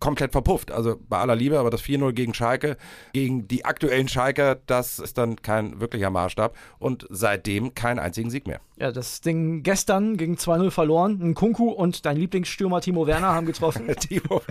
komplett 0.02 0.34
verpufft. 0.34 0.72
Also 0.72 0.98
bei 1.08 1.20
aller 1.20 1.36
Liebe, 1.36 1.58
aber 1.58 1.70
das 1.70 1.82
4-0 1.82 2.12
gegen 2.12 2.34
Schalke, 2.34 2.76
gegen 3.14 3.48
die 3.48 3.64
aktuellen 3.64 4.10
Schalker, 4.10 4.56
das 4.66 5.00
ist 5.00 5.18
dann 5.18 5.38
kein 5.38 5.80
wirklicher 5.80 6.10
Maßstab 6.10 6.58
und 6.80 7.08
seitdem 7.10 7.74
keinen 7.74 8.00
einzigen 8.00 8.30
Sieg 8.30 8.48
mehr. 8.48 8.60
Ja, 8.82 8.92
das 8.92 9.22
Ding 9.22 9.62
gestern 9.62 10.18
gegen 10.18 10.38
2-0 10.38 10.72
verloren. 10.72 11.20
Ein 11.22 11.36
Kunku 11.36 11.70
und 11.70 12.04
dein 12.04 12.18
Lieblingsstürmer 12.18 12.82
Timo 12.82 13.06
Werner 13.06 13.28
haben 13.28 13.46
getroffen. 13.46 13.88
Timo, 14.00 14.42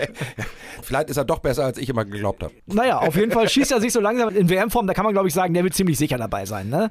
vielleicht 0.83 1.11
ist 1.11 1.17
er 1.17 1.25
doch 1.25 1.41
besser, 1.41 1.65
als 1.65 1.79
ich 1.79 1.89
immer 1.89 2.05
geglaubt 2.05 2.45
habe. 2.45 2.55
Naja, 2.67 3.01
auf 3.01 3.17
jeden 3.17 3.33
Fall 3.33 3.49
schießt 3.49 3.73
er 3.73 3.81
sich 3.81 3.93
so 3.93 3.99
langsam 3.99 4.29
in 4.29 4.49
WM-Form. 4.49 4.87
Da 4.87 4.95
kann 4.95 5.05
man, 5.05 5.15
glaube 5.15 5.27
ich, 5.27 5.35
sagen, 5.35 5.53
der 5.53 5.65
wird 5.65 5.75
ziemlich 5.75 5.99
sicher 5.99 6.17
dabei 6.17 6.47
sein. 6.47 6.69
Ne? 6.69 6.91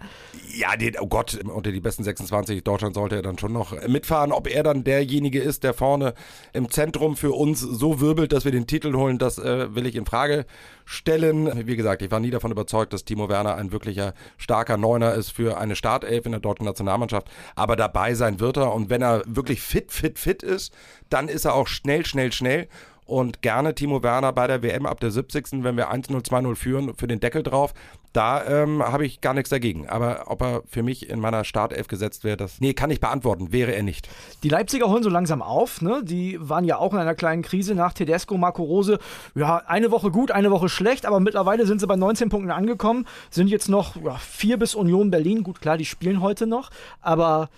Ja, 0.54 0.76
die, 0.76 0.92
oh 1.00 1.08
Gott, 1.08 1.40
unter 1.46 1.72
die 1.72 1.80
besten 1.80 2.04
26 2.04 2.62
Deutschland 2.62 2.94
sollte 2.94 3.16
er 3.16 3.22
dann 3.22 3.38
schon 3.38 3.54
noch 3.54 3.72
mitfahren. 3.88 4.34
Ob 4.34 4.54
er 4.54 4.64
dann 4.64 4.84
derjenige 4.84 5.40
ist, 5.40 5.64
der 5.64 5.74
vorne 5.74 6.16
im 6.52 6.70
Zentrum 6.70 7.16
für 7.16 7.32
uns 7.32 7.62
so 7.62 8.02
wirbelt, 8.02 8.34
dass 8.34 8.44
wir 8.50 8.60
den 8.60 8.68
Titel 8.68 8.96
holen, 8.96 9.18
das 9.18 9.38
äh, 9.38 9.74
will 9.76 9.86
ich 9.86 9.96
in 9.96 10.06
Frage 10.06 10.46
stellen. 10.86 11.68
Wie 11.68 11.76
gesagt, 11.76 12.02
ich 12.02 12.10
war 12.10 12.20
nie 12.20 12.32
davon 12.32 12.52
überzeugt, 12.52 12.94
dass 12.94 13.06
Timo 13.06 13.30
Werner 13.30 13.56
ein 13.56 13.72
wirklicher 13.72 14.14
starker 14.38 14.78
Neuner 14.78 15.14
ist 15.14 15.30
für 15.30 15.58
eine 15.58 15.76
Startelf 15.76 16.26
in 16.26 16.32
der 16.32 16.42
deutschen 16.42 16.66
Nationalmannschaft. 16.66 17.30
Aber 17.56 17.76
dabei 17.76 18.16
sein 18.16 18.40
wird 18.40 18.58
er. 18.58 18.74
Und 18.74 18.90
wenn 18.90 19.02
er 19.02 19.22
wirklich 19.26 19.62
fit, 19.62 19.92
fit, 19.92 20.18
fit 20.18 20.42
ist, 20.42 20.74
dann 21.10 21.28
ist 21.28 21.46
er 21.46 21.54
auch 21.54 21.68
schnell, 21.68 22.06
schnell, 22.06 22.32
schnell 22.32 22.68
und 23.06 23.42
gerne 23.42 23.76
Timo 23.76 24.04
Werner 24.04 24.34
bei 24.34 24.48
der 24.48 24.64
WM 24.64 24.86
ab 24.86 25.00
der 25.00 25.12
70. 25.12 25.64
wenn 25.64 25.78
wir 25.78 25.92
1-0, 25.92 26.28
2-0 26.28 26.56
führen, 26.56 26.96
für 26.96 27.08
den 27.08 27.20
Deckel 27.20 27.44
drauf. 27.44 27.74
Da 28.14 28.46
ähm, 28.46 28.82
habe 28.82 29.06
ich 29.06 29.22
gar 29.22 29.34
nichts 29.34 29.50
dagegen. 29.50 29.88
Aber 29.88 30.24
ob 30.28 30.42
er 30.42 30.64
für 30.68 30.84
mich 30.84 31.10
in 31.10 31.20
meiner 31.20 31.44
Startelf 31.44 31.88
gesetzt 31.88 32.24
wäre, 32.24 32.38
das 32.38 32.60
nee, 32.60 32.74
kann 32.74 32.90
ich 32.90 33.00
beantworten. 33.00 33.52
Wäre 33.52 33.76
er 33.76 33.84
nicht. 33.84 34.10
Die 34.44 34.50
Leipziger 34.50 34.90
holen 34.90 35.04
so 35.04 35.10
langsam 35.10 35.42
auf. 35.42 35.82
Ne? 35.82 36.02
Die 36.04 36.38
waren 36.40 36.66
ja 36.66 36.78
auch 36.78 36.94
in 36.94 37.00
einer 37.00 37.16
kleinen 37.16 37.44
Krise 37.44 37.76
nach 37.76 37.94
Tedesco, 37.94 38.38
Marco 38.38 38.64
Rose. 38.64 39.00
Ja, 39.36 39.58
eine 39.68 39.92
Woche 39.92 40.12
gut, 40.12 40.32
eine 40.32 40.52
Woche 40.52 40.70
schlecht, 40.70 41.06
aber 41.06 41.20
mittlerweile 41.20 41.66
sind 41.66 41.80
sie 41.80 41.88
bei 41.88 41.96
19 41.96 42.30
Punkten 42.30 42.52
angekommen. 42.52 43.06
Sind 43.30 43.48
jetzt 43.48 43.70
noch 43.70 43.96
ja, 44.04 44.16
vier 44.16 44.58
bis 44.58 44.76
Union 44.76 45.12
Berlin. 45.12 45.44
Gut, 45.44 45.62
klar, 45.62 45.78
die 45.78 45.86
spielen 45.86 46.22
heute 46.22 46.48
noch. 46.48 46.72
Aber 47.02 47.50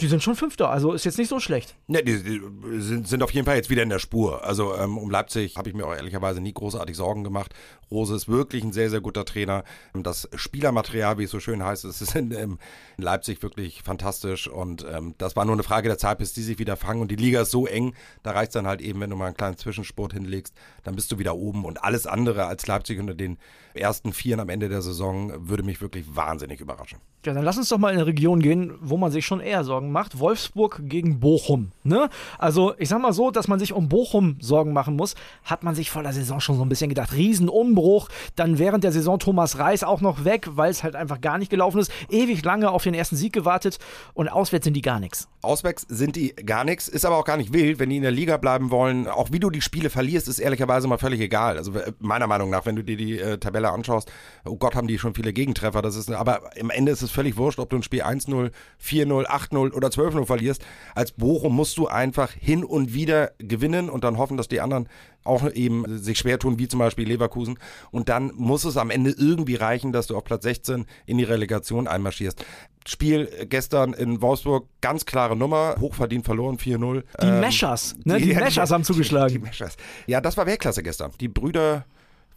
die 0.00 0.06
sind 0.06 0.22
schon 0.22 0.34
Fünfter, 0.34 0.70
also 0.70 0.92
ist 0.92 1.04
jetzt 1.04 1.18
nicht 1.18 1.28
so 1.28 1.40
schlecht. 1.40 1.74
Ne, 1.86 2.02
die, 2.02 2.22
die 2.22 2.40
sind, 2.80 3.06
sind, 3.06 3.22
auf 3.22 3.32
jeden 3.32 3.44
Fall 3.44 3.56
jetzt 3.56 3.68
wieder 3.68 3.82
in 3.82 3.90
der 3.90 3.98
Spur. 3.98 4.44
Also 4.44 4.74
ähm, 4.74 4.96
um 4.96 5.10
Leipzig 5.10 5.56
habe 5.56 5.68
ich 5.68 5.74
mir 5.74 5.86
auch 5.86 5.94
ehrlicherweise 5.94 6.40
nie 6.40 6.52
großartig 6.52 6.96
Sorgen 6.96 7.22
gemacht. 7.22 7.54
Rose 7.90 8.14
ist 8.14 8.28
wirklich 8.28 8.64
ein 8.64 8.72
sehr, 8.72 8.88
sehr 8.88 9.00
guter 9.00 9.24
Trainer. 9.24 9.64
Das 10.02 10.28
Spielermaterial, 10.34 11.18
wie 11.18 11.24
es 11.24 11.30
so 11.30 11.40
schön 11.40 11.64
heißt, 11.64 11.84
ist 11.84 12.14
in, 12.14 12.30
in 12.30 12.58
Leipzig 12.96 13.42
wirklich 13.42 13.82
fantastisch. 13.82 14.48
Und 14.48 14.86
ähm, 14.90 15.14
das 15.18 15.36
war 15.36 15.44
nur 15.44 15.54
eine 15.54 15.62
Frage 15.62 15.88
der 15.88 15.98
Zeit, 15.98 16.18
bis 16.18 16.32
die 16.32 16.42
sich 16.42 16.58
wieder 16.58 16.76
fangen. 16.76 17.00
Und 17.00 17.10
die 17.10 17.16
Liga 17.16 17.42
ist 17.42 17.50
so 17.50 17.66
eng, 17.66 17.94
da 18.22 18.32
reicht 18.32 18.50
es 18.50 18.54
dann 18.54 18.66
halt 18.66 18.80
eben, 18.80 19.00
wenn 19.00 19.10
du 19.10 19.16
mal 19.16 19.26
einen 19.26 19.36
kleinen 19.36 19.56
Zwischensport 19.56 20.12
hinlegst, 20.12 20.54
dann 20.84 20.94
bist 20.94 21.10
du 21.12 21.18
wieder 21.18 21.36
oben. 21.36 21.64
Und 21.64 21.84
alles 21.84 22.06
andere 22.06 22.46
als 22.46 22.66
Leipzig 22.66 22.98
unter 22.98 23.14
den 23.14 23.38
ersten 23.74 24.12
Vieren 24.12 24.40
am 24.40 24.48
Ende 24.48 24.68
der 24.68 24.82
Saison 24.82 25.48
würde 25.48 25.62
mich 25.62 25.80
wirklich 25.80 26.16
wahnsinnig 26.16 26.60
überraschen. 26.60 26.98
Ja, 27.24 27.34
dann 27.34 27.44
lass 27.44 27.58
uns 27.58 27.68
doch 27.68 27.76
mal 27.76 27.90
in 27.90 27.96
eine 27.96 28.06
Region 28.06 28.40
gehen, 28.40 28.72
wo 28.80 28.96
man 28.96 29.12
sich 29.12 29.26
schon 29.26 29.40
eher 29.40 29.62
Sorgen 29.62 29.92
macht. 29.92 30.18
Wolfsburg 30.18 30.80
gegen 30.84 31.20
Bochum. 31.20 31.70
Ne? 31.82 32.08
Also, 32.38 32.72
ich 32.78 32.88
sag 32.88 33.02
mal 33.02 33.12
so, 33.12 33.30
dass 33.30 33.46
man 33.46 33.58
sich 33.58 33.74
um 33.74 33.90
Bochum 33.90 34.36
Sorgen 34.40 34.72
machen 34.72 34.96
muss, 34.96 35.14
hat 35.44 35.62
man 35.62 35.74
sich 35.74 35.90
vor 35.90 36.02
der 36.02 36.14
Saison 36.14 36.40
schon 36.40 36.56
so 36.56 36.62
ein 36.62 36.70
bisschen 36.70 36.88
gedacht. 36.88 37.12
Riesenumbruch. 37.12 38.08
Dann 38.36 38.58
während 38.58 38.84
der 38.84 38.92
Saison 38.92 39.18
Thomas 39.18 39.58
Reis 39.58 39.84
auch 39.90 40.00
noch 40.00 40.24
weg, 40.24 40.48
weil 40.52 40.70
es 40.70 40.82
halt 40.82 40.96
einfach 40.96 41.20
gar 41.20 41.36
nicht 41.36 41.50
gelaufen 41.50 41.78
ist. 41.78 41.92
Ewig 42.08 42.44
lange 42.44 42.70
auf 42.70 42.82
den 42.82 42.94
ersten 42.94 43.16
Sieg 43.16 43.32
gewartet 43.32 43.78
und 44.14 44.28
auswärts 44.28 44.64
sind 44.64 44.74
die 44.74 44.82
gar 44.82 45.00
nichts. 45.00 45.28
Auswärts 45.42 45.86
sind 45.88 46.16
die 46.16 46.34
gar 46.34 46.64
nichts, 46.64 46.88
ist 46.88 47.04
aber 47.04 47.16
auch 47.16 47.24
gar 47.24 47.36
nicht 47.36 47.52
wild, 47.52 47.78
wenn 47.78 47.90
die 47.90 47.96
in 47.96 48.02
der 48.02 48.10
Liga 48.10 48.36
bleiben 48.36 48.70
wollen. 48.70 49.08
Auch 49.08 49.32
wie 49.32 49.40
du 49.40 49.50
die 49.50 49.60
Spiele 49.60 49.90
verlierst, 49.90 50.28
ist 50.28 50.38
ehrlicherweise 50.38 50.86
mal 50.86 50.98
völlig 50.98 51.20
egal. 51.20 51.58
Also 51.58 51.72
meiner 51.98 52.26
Meinung 52.26 52.50
nach, 52.50 52.66
wenn 52.66 52.76
du 52.76 52.84
dir 52.84 52.96
die 52.96 53.18
äh, 53.18 53.38
Tabelle 53.38 53.70
anschaust, 53.70 54.10
oh 54.44 54.56
Gott, 54.56 54.74
haben 54.74 54.86
die 54.86 54.98
schon 54.98 55.14
viele 55.14 55.32
Gegentreffer. 55.32 55.82
Das 55.82 55.96
ist, 55.96 56.10
aber 56.10 56.56
im 56.56 56.70
Ende 56.70 56.92
ist 56.92 57.02
es 57.02 57.10
völlig 57.10 57.36
wurscht, 57.36 57.58
ob 57.58 57.70
du 57.70 57.76
ein 57.76 57.82
Spiel 57.82 58.02
1-0, 58.02 58.50
4-0, 58.82 59.26
8-0 59.26 59.72
oder 59.72 59.88
12-0 59.88 60.26
verlierst. 60.26 60.64
Als 60.94 61.12
Bochum 61.12 61.56
musst 61.56 61.76
du 61.78 61.88
einfach 61.88 62.30
hin 62.32 62.62
und 62.62 62.94
wieder 62.94 63.32
gewinnen 63.38 63.90
und 63.90 64.04
dann 64.04 64.18
hoffen, 64.18 64.36
dass 64.36 64.48
die 64.48 64.60
anderen 64.60 64.88
auch 65.24 65.50
eben 65.52 65.98
sich 65.98 66.18
schwer 66.18 66.38
tun, 66.38 66.58
wie 66.58 66.68
zum 66.68 66.78
Beispiel 66.78 67.06
Leverkusen. 67.06 67.58
Und 67.90 68.08
dann 68.08 68.32
muss 68.34 68.64
es 68.64 68.76
am 68.76 68.90
Ende 68.90 69.10
irgendwie 69.10 69.54
reichen, 69.54 69.92
dass 69.92 70.06
du 70.06 70.16
auf 70.16 70.24
Platz 70.24 70.44
16 70.44 70.86
in 71.06 71.18
die 71.18 71.24
Relegation 71.24 71.86
einmarschierst. 71.86 72.44
Spiel 72.86 73.28
gestern 73.48 73.92
in 73.92 74.22
Wolfsburg, 74.22 74.66
ganz 74.80 75.04
klare 75.04 75.36
Nummer, 75.36 75.76
hochverdient 75.78 76.24
verloren, 76.24 76.56
4-0. 76.56 77.02
Die 77.20 77.26
ähm, 77.26 77.40
Meschers, 77.40 77.94
ne? 78.04 78.16
Die, 78.18 78.26
die 78.26 78.34
Meschers 78.34 78.70
haben 78.70 78.84
zugeschlagen. 78.84 79.28
Die, 79.28 79.38
die 79.38 79.44
Meschers. 79.44 79.76
Ja, 80.06 80.20
das 80.20 80.36
war 80.36 80.46
Weltklasse 80.46 80.82
gestern. 80.82 81.12
Die 81.20 81.28
Brüder 81.28 81.84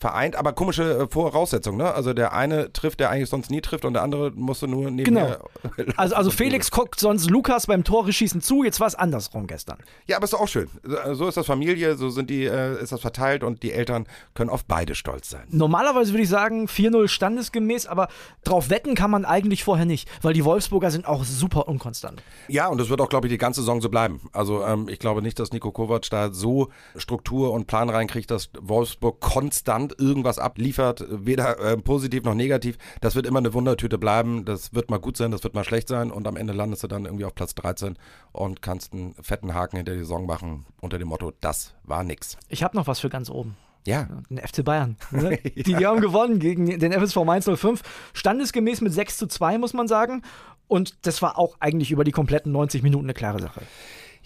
vereint, 0.03 0.36
aber 0.36 0.51
komische 0.51 0.83
äh, 0.83 1.07
Voraussetzungen, 1.10 1.77
ne? 1.77 1.93
Also 1.93 2.13
der 2.13 2.33
eine 2.33 2.74
trifft, 2.74 3.00
der 3.00 3.10
eigentlich 3.10 3.29
sonst 3.29 3.50
nie 3.50 3.62
trifft 3.62 3.86
und 3.86 3.93
der 3.93 4.03
andere 4.03 4.31
musste 4.31 4.67
nur 4.67 4.91
neben 4.91 5.15
Genau. 5.15 5.38
Also, 5.95 6.15
also 6.15 6.31
Felix 6.31 6.72
guckt 6.72 7.00
sonst 7.00 7.29
Lukas 7.29 7.67
beim 7.67 7.83
Tore 7.83 8.12
schießen 8.12 8.41
zu, 8.41 8.63
jetzt 8.63 8.79
war 8.79 8.88
es 8.88 8.95
andersrum 8.95 9.48
gestern. 9.48 9.77
Ja, 10.07 10.17
aber 10.17 10.25
ist 10.25 10.33
doch 10.33 10.41
auch 10.41 10.48
schön. 10.48 10.69
So 11.13 11.27
ist 11.27 11.38
das 11.38 11.45
Familie, 11.45 11.95
so 11.95 12.10
sind 12.10 12.29
die, 12.29 12.43
äh, 12.43 12.81
ist 12.81 12.91
das 12.91 13.00
verteilt 13.00 13.43
und 13.43 13.63
die 13.63 13.72
Eltern 13.72 14.05
können 14.33 14.50
auf 14.50 14.65
beide 14.65 14.95
stolz 14.95 15.29
sein. 15.29 15.43
Normalerweise 15.50 16.12
würde 16.12 16.24
ich 16.24 16.29
sagen 16.29 16.67
4-0 16.67 17.07
standesgemäß, 17.07 17.88
aber 17.88 18.10
drauf 18.43 18.69
wetten 18.69 18.95
kann 18.95 19.10
man 19.10 19.24
eigentlich 19.24 19.63
vorher 19.63 19.86
nicht, 19.86 20.10
weil 20.22 20.33
die 20.33 20.43
Wolfsburger 20.43 20.91
sind 20.91 21.07
auch 21.07 21.24
super 21.24 21.67
unkonstant. 21.67 22.22
Ja, 22.50 22.67
und 22.67 22.77
das 22.77 22.89
wird 22.89 23.00
auch, 23.00 23.10
glaube 23.10 23.27
ich, 23.27 23.31
die 23.31 23.38
ganze 23.38 23.62
Saison 23.62 23.81
so 23.81 23.89
bleiben. 23.89 24.22
Also 24.33 24.65
ähm, 24.65 24.89
ich 24.89 25.00
glaube 25.00 25.22
nicht, 25.22 25.39
dass 25.39 25.53
Nico 25.53 25.72
Kovac 25.72 26.10
da 26.10 26.33
so 26.33 26.69
Struktur 26.98 27.53
und 27.53 27.67
Plan 27.67 27.89
reinkriegt, 27.89 28.29
dass 28.29 28.50
Wolfsburg 28.60 29.22
konstant 29.22 29.93
irgendwas 30.00 30.40
abliefert, 30.40 31.06
weder 31.10 31.60
äh, 31.60 31.78
positiv 31.78 32.24
noch 32.24 32.36
negativ. 32.36 32.78
Das 33.02 33.16
wird 33.16 33.26
immer 33.26 33.40
eine 33.40 33.54
Wundertüte 33.54 33.98
bleiben. 33.98 34.46
Das 34.46 34.74
wird 34.74 34.90
mal 34.90 35.00
gut 35.00 35.18
sein, 35.18 35.32
das 35.32 35.44
wird 35.44 35.54
mal 35.54 35.64
schlecht 35.64 35.88
sein 35.88 36.12
und 36.12 36.28
am 36.28 36.38
Ende 36.38 36.54
landest 36.54 36.84
du 36.84 36.88
dann 36.88 37.06
irgendwie 37.06 37.26
auf 37.26 37.36
Platz 37.36 37.56
13 37.56 37.98
und 38.32 38.62
kannst 38.62 38.94
einen 38.94 39.16
fetten 39.22 39.54
Haken 39.54 39.78
hinter 39.78 39.94
die 39.94 40.00
Saison 40.00 40.26
machen 40.26 40.66
unter 40.82 40.98
dem 40.98 41.08
Motto, 41.08 41.32
das 41.42 41.74
war 41.84 42.04
nix. 42.04 42.38
Ich 42.50 42.64
habe 42.64 42.76
noch 42.76 42.88
was 42.88 43.00
für 43.00 43.10
ganz 43.10 43.30
oben. 43.30 43.56
Ja. 43.86 44.08
Den 44.30 44.38
FC 44.38 44.64
Bayern. 44.64 44.98
Ne? 45.12 45.32
ja. 45.32 45.50
Die, 45.50 45.64
die 45.64 45.86
haben 45.86 46.02
gewonnen 46.02 46.40
gegen 46.40 46.80
den 46.80 46.92
FSV 46.92 47.18
Mainz 47.26 47.46
05. 47.46 47.82
Standesgemäß 48.14 48.82
mit 48.82 48.94
6 48.94 49.18
zu 49.18 49.28
2, 49.28 49.58
muss 49.58 49.74
man 49.74 49.88
sagen. 49.88 50.22
Und 50.68 51.06
das 51.06 51.22
war 51.22 51.38
auch 51.38 51.58
eigentlich 51.60 51.92
über 51.92 52.04
die 52.04 52.12
kompletten 52.12 52.52
90 52.52 52.84
Minuten 52.84 53.06
eine 53.06 53.14
klare 53.14 53.40
Sache. 53.42 53.62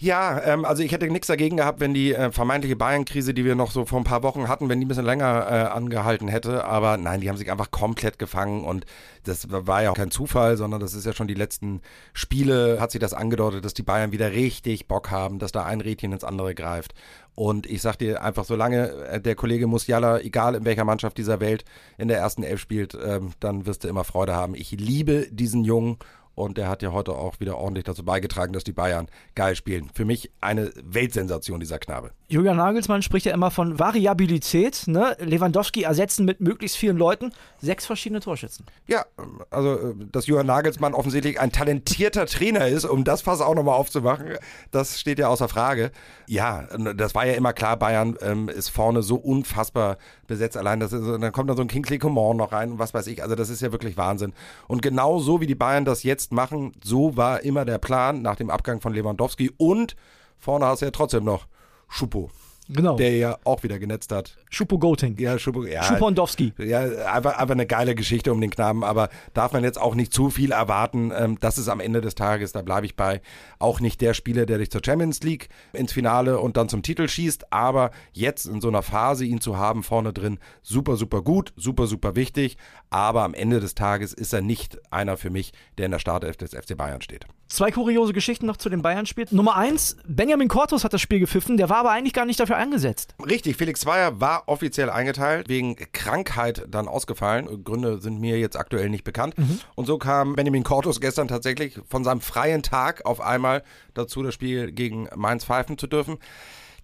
Ja, 0.00 0.40
ähm, 0.44 0.64
also 0.64 0.84
ich 0.84 0.92
hätte 0.92 1.10
nichts 1.10 1.26
dagegen 1.26 1.56
gehabt, 1.56 1.80
wenn 1.80 1.92
die 1.92 2.14
äh, 2.14 2.30
vermeintliche 2.30 2.76
Bayern-Krise, 2.76 3.34
die 3.34 3.44
wir 3.44 3.56
noch 3.56 3.72
so 3.72 3.84
vor 3.84 3.98
ein 3.98 4.04
paar 4.04 4.22
Wochen 4.22 4.46
hatten, 4.46 4.68
wenn 4.68 4.78
die 4.78 4.86
ein 4.86 4.88
bisschen 4.88 5.04
länger 5.04 5.48
äh, 5.50 5.54
angehalten 5.76 6.28
hätte. 6.28 6.64
Aber 6.64 6.96
nein, 6.96 7.20
die 7.20 7.28
haben 7.28 7.36
sich 7.36 7.50
einfach 7.50 7.72
komplett 7.72 8.16
gefangen 8.16 8.62
und 8.62 8.86
das 9.24 9.48
war 9.50 9.82
ja 9.82 9.90
auch 9.90 9.96
kein 9.96 10.12
Zufall, 10.12 10.56
sondern 10.56 10.78
das 10.80 10.94
ist 10.94 11.04
ja 11.04 11.12
schon 11.12 11.26
die 11.26 11.34
letzten 11.34 11.80
Spiele, 12.12 12.80
hat 12.80 12.92
sich 12.92 13.00
das 13.00 13.12
angedeutet, 13.12 13.64
dass 13.64 13.74
die 13.74 13.82
Bayern 13.82 14.12
wieder 14.12 14.30
richtig 14.30 14.86
Bock 14.86 15.10
haben, 15.10 15.40
dass 15.40 15.50
da 15.50 15.64
ein 15.64 15.80
Rädchen 15.80 16.12
ins 16.12 16.22
andere 16.22 16.54
greift. 16.54 16.94
Und 17.34 17.66
ich 17.66 17.82
sag 17.82 17.96
dir 17.98 18.22
einfach, 18.22 18.44
solange 18.44 18.90
äh, 19.06 19.20
der 19.20 19.34
Kollege 19.34 19.66
Musiala, 19.66 20.20
egal 20.20 20.54
in 20.54 20.64
welcher 20.64 20.84
Mannschaft 20.84 21.18
dieser 21.18 21.40
Welt, 21.40 21.64
in 21.96 22.06
der 22.06 22.18
ersten 22.18 22.44
Elf 22.44 22.60
spielt, 22.60 22.96
ähm, 23.04 23.32
dann 23.40 23.66
wirst 23.66 23.82
du 23.82 23.88
immer 23.88 24.04
Freude 24.04 24.36
haben. 24.36 24.54
Ich 24.54 24.70
liebe 24.70 25.26
diesen 25.32 25.64
Jungen 25.64 25.98
und 26.38 26.56
der 26.56 26.68
hat 26.68 26.82
ja 26.82 26.92
heute 26.92 27.12
auch 27.12 27.40
wieder 27.40 27.58
ordentlich 27.58 27.84
dazu 27.84 28.04
beigetragen, 28.04 28.52
dass 28.52 28.64
die 28.64 28.72
Bayern 28.72 29.08
geil 29.34 29.56
spielen. 29.56 29.90
Für 29.92 30.04
mich 30.04 30.30
eine 30.40 30.70
Weltsensation, 30.82 31.60
dieser 31.60 31.78
Knabe. 31.78 32.12
Julian 32.28 32.58
Nagelsmann 32.58 33.02
spricht 33.02 33.26
ja 33.26 33.34
immer 33.34 33.50
von 33.50 33.78
Variabilität. 33.78 34.84
Ne? 34.86 35.16
Lewandowski 35.18 35.82
ersetzen 35.82 36.24
mit 36.24 36.40
möglichst 36.40 36.76
vielen 36.76 36.96
Leuten. 36.96 37.32
Sechs 37.60 37.86
verschiedene 37.86 38.20
Torschützen. 38.20 38.66
Ja, 38.86 39.06
also 39.50 39.94
dass 40.12 40.26
Julian 40.26 40.46
Nagelsmann 40.46 40.94
offensichtlich 40.94 41.40
ein 41.40 41.52
talentierter 41.52 42.26
Trainer 42.26 42.68
ist, 42.68 42.84
um 42.84 43.04
das 43.04 43.22
Fass 43.22 43.40
auch 43.40 43.54
nochmal 43.54 43.74
aufzumachen, 43.74 44.36
das 44.70 45.00
steht 45.00 45.18
ja 45.18 45.28
außer 45.28 45.48
Frage. 45.48 45.90
Ja, 46.26 46.68
das 46.94 47.14
war 47.14 47.26
ja 47.26 47.32
immer 47.32 47.52
klar, 47.52 47.78
Bayern 47.78 48.16
ähm, 48.20 48.48
ist 48.48 48.68
vorne 48.68 49.02
so 49.02 49.16
unfassbar 49.16 49.96
besetzt. 50.26 50.56
Allein 50.56 50.80
das 50.80 50.92
ist, 50.92 51.04
dann 51.06 51.32
kommt 51.32 51.50
da 51.50 51.56
so 51.56 51.62
ein 51.62 51.68
Kingsley 51.68 51.98
Coman 51.98 52.36
noch 52.36 52.52
rein 52.52 52.72
und 52.72 52.78
was 52.78 52.94
weiß 52.94 53.06
ich. 53.06 53.22
Also 53.22 53.34
das 53.34 53.48
ist 53.48 53.62
ja 53.62 53.72
wirklich 53.72 53.96
Wahnsinn. 53.96 54.34
Und 54.66 54.82
genau 54.82 55.18
so 55.18 55.40
wie 55.40 55.46
die 55.46 55.54
Bayern 55.54 55.84
das 55.84 56.02
jetzt 56.02 56.27
machen, 56.32 56.72
so 56.82 57.16
war 57.16 57.42
immer 57.42 57.64
der 57.64 57.78
Plan 57.78 58.22
nach 58.22 58.36
dem 58.36 58.50
Abgang 58.50 58.80
von 58.80 58.92
Lewandowski. 58.92 59.50
Und 59.56 59.96
vorne 60.38 60.66
hast 60.66 60.82
du 60.82 60.86
ja 60.86 60.90
trotzdem 60.90 61.24
noch 61.24 61.46
Schupo. 61.88 62.30
Genau. 62.68 62.96
Der 62.96 63.16
ja 63.16 63.38
auch 63.44 63.62
wieder 63.62 63.78
genetzt 63.78 64.12
hat. 64.12 64.36
Schupo 64.50 64.78
Goting. 64.78 65.16
Ja, 65.18 65.38
Schupo, 65.38 65.64
ja. 65.64 65.82
Schupondowski. 65.82 66.52
Ja, 66.58 66.80
einfach, 67.12 67.38
einfach 67.38 67.54
eine 67.54 67.66
geile 67.66 67.94
Geschichte 67.94 68.30
um 68.30 68.40
den 68.40 68.50
Knaben, 68.50 68.84
aber 68.84 69.08
darf 69.32 69.52
man 69.52 69.64
jetzt 69.64 69.80
auch 69.80 69.94
nicht 69.94 70.12
zu 70.12 70.28
viel 70.28 70.52
erwarten. 70.52 71.10
Ähm, 71.16 71.38
das 71.40 71.56
ist 71.56 71.68
am 71.68 71.80
Ende 71.80 72.00
des 72.02 72.14
Tages, 72.14 72.52
da 72.52 72.62
bleibe 72.62 72.84
ich 72.84 72.94
bei, 72.94 73.22
auch 73.58 73.80
nicht 73.80 74.00
der 74.02 74.12
Spieler, 74.12 74.44
der 74.44 74.58
dich 74.58 74.70
zur 74.70 74.82
Champions 74.84 75.22
League 75.22 75.48
ins 75.72 75.92
Finale 75.92 76.40
und 76.40 76.56
dann 76.56 76.68
zum 76.68 76.82
Titel 76.82 77.08
schießt, 77.08 77.52
aber 77.52 77.90
jetzt 78.12 78.44
in 78.46 78.60
so 78.60 78.68
einer 78.68 78.82
Phase 78.82 79.24
ihn 79.24 79.40
zu 79.40 79.56
haben 79.56 79.82
vorne 79.82 80.12
drin, 80.12 80.38
super, 80.62 80.96
super 80.96 81.22
gut, 81.22 81.52
super, 81.56 81.86
super 81.86 82.16
wichtig, 82.16 82.58
aber 82.90 83.22
am 83.22 83.34
Ende 83.34 83.60
des 83.60 83.74
Tages 83.74 84.12
ist 84.12 84.32
er 84.32 84.42
nicht 84.42 84.78
einer 84.92 85.16
für 85.16 85.30
mich, 85.30 85.52
der 85.78 85.86
in 85.86 85.92
der 85.92 85.98
Startelf 85.98 86.36
des 86.36 86.50
FC 86.50 86.76
Bayern 86.76 87.00
steht. 87.00 87.26
Zwei 87.48 87.70
kuriose 87.70 88.12
Geschichten 88.12 88.44
noch 88.44 88.58
zu 88.58 88.68
dem 88.68 88.82
Bayern-Spiel. 88.82 89.26
Nummer 89.30 89.56
eins, 89.56 89.96
Benjamin 90.06 90.48
Cortus 90.48 90.84
hat 90.84 90.92
das 90.92 91.00
Spiel 91.00 91.18
gepfiffen, 91.18 91.56
der 91.56 91.70
war 91.70 91.78
aber 91.78 91.90
eigentlich 91.92 92.12
gar 92.12 92.26
nicht 92.26 92.38
dafür 92.38 92.58
angesetzt. 92.58 93.14
Richtig, 93.24 93.56
Felix 93.56 93.80
Zweier 93.80 94.20
war 94.20 94.44
offiziell 94.46 94.90
eingeteilt, 94.90 95.48
wegen 95.48 95.76
Krankheit 95.92 96.66
dann 96.68 96.88
ausgefallen. 96.88 97.64
Gründe 97.64 98.00
sind 98.00 98.20
mir 98.20 98.38
jetzt 98.38 98.56
aktuell 98.56 98.90
nicht 98.90 99.04
bekannt. 99.04 99.34
Und 99.74 99.86
so 99.86 99.96
kam 99.96 100.36
Benjamin 100.36 100.62
Cortus 100.62 101.00
gestern 101.00 101.26
tatsächlich 101.26 101.80
von 101.88 102.04
seinem 102.04 102.20
freien 102.20 102.62
Tag 102.62 103.06
auf 103.06 103.20
einmal 103.20 103.62
dazu, 103.94 104.22
das 104.22 104.34
Spiel 104.34 104.70
gegen 104.70 105.08
Mainz 105.16 105.44
pfeifen 105.44 105.78
zu 105.78 105.86
dürfen. 105.86 106.18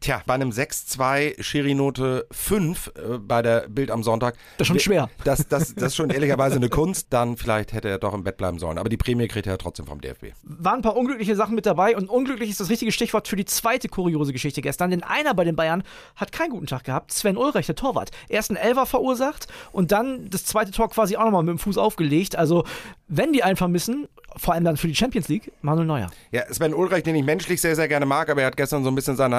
Tja, 0.00 0.22
bei 0.26 0.34
einem 0.34 0.50
6-2 0.50 1.42
Schiri-Note 1.42 2.26
5 2.30 2.88
äh, 2.96 3.18
bei 3.18 3.42
der 3.42 3.68
Bild 3.68 3.90
am 3.90 4.02
Sonntag. 4.02 4.36
Das 4.58 4.66
ist 4.66 4.68
schon 4.68 4.80
schwer. 4.80 5.10
Das, 5.24 5.48
das, 5.48 5.74
das 5.74 5.84
ist 5.84 5.96
schon 5.96 6.10
ehrlicherweise 6.14 6.56
eine 6.56 6.68
Kunst. 6.68 7.08
Dann 7.10 7.36
vielleicht 7.36 7.72
hätte 7.72 7.88
er 7.88 7.98
doch 7.98 8.14
im 8.14 8.24
Bett 8.24 8.36
bleiben 8.36 8.58
sollen. 8.58 8.78
Aber 8.78 8.88
die 8.88 8.96
Prämie 8.96 9.28
kriegt 9.28 9.46
er 9.46 9.58
trotzdem 9.58 9.86
vom 9.86 10.00
DFB. 10.00 10.26
Waren 10.42 10.76
ein 10.76 10.82
paar 10.82 10.96
unglückliche 10.96 11.36
Sachen 11.36 11.54
mit 11.54 11.66
dabei 11.66 11.96
und 11.96 12.08
unglücklich 12.08 12.50
ist 12.50 12.60
das 12.60 12.70
richtige 12.70 12.92
Stichwort 12.92 13.28
für 13.28 13.36
die 13.36 13.44
zweite 13.44 13.88
kuriose 13.88 14.32
Geschichte 14.32 14.60
gestern, 14.60 14.90
denn 14.90 15.02
einer 15.02 15.34
bei 15.34 15.44
den 15.44 15.56
Bayern 15.56 15.82
hat 16.16 16.32
keinen 16.32 16.50
guten 16.50 16.66
Tag 16.66 16.84
gehabt. 16.84 17.12
Sven 17.12 17.36
Ulreich, 17.36 17.66
der 17.66 17.74
Torwart. 17.74 18.10
Erst 18.28 18.50
ein 18.50 18.56
Elfer 18.56 18.86
verursacht 18.86 19.48
und 19.72 19.92
dann 19.92 20.28
das 20.30 20.44
zweite 20.44 20.70
Tor 20.70 20.90
quasi 20.90 21.16
auch 21.16 21.24
nochmal 21.24 21.42
mit 21.42 21.52
dem 21.52 21.58
Fuß 21.58 21.78
aufgelegt. 21.78 22.36
Also, 22.36 22.64
wenn 23.08 23.32
die 23.32 23.42
einen 23.42 23.56
vermissen, 23.56 24.08
vor 24.36 24.54
allem 24.54 24.64
dann 24.64 24.76
für 24.76 24.88
die 24.88 24.94
Champions 24.94 25.28
League, 25.28 25.52
Manuel 25.62 25.86
Neuer. 25.86 26.10
Ja, 26.32 26.42
Sven 26.52 26.74
Ulreich, 26.74 27.04
den 27.04 27.14
ich 27.14 27.24
menschlich 27.24 27.60
sehr, 27.60 27.76
sehr 27.76 27.88
gerne 27.88 28.06
mag, 28.06 28.28
aber 28.28 28.40
er 28.40 28.48
hat 28.48 28.56
gestern 28.56 28.82
so 28.82 28.90
ein 28.90 28.94
bisschen 28.94 29.16
sein 29.16 29.32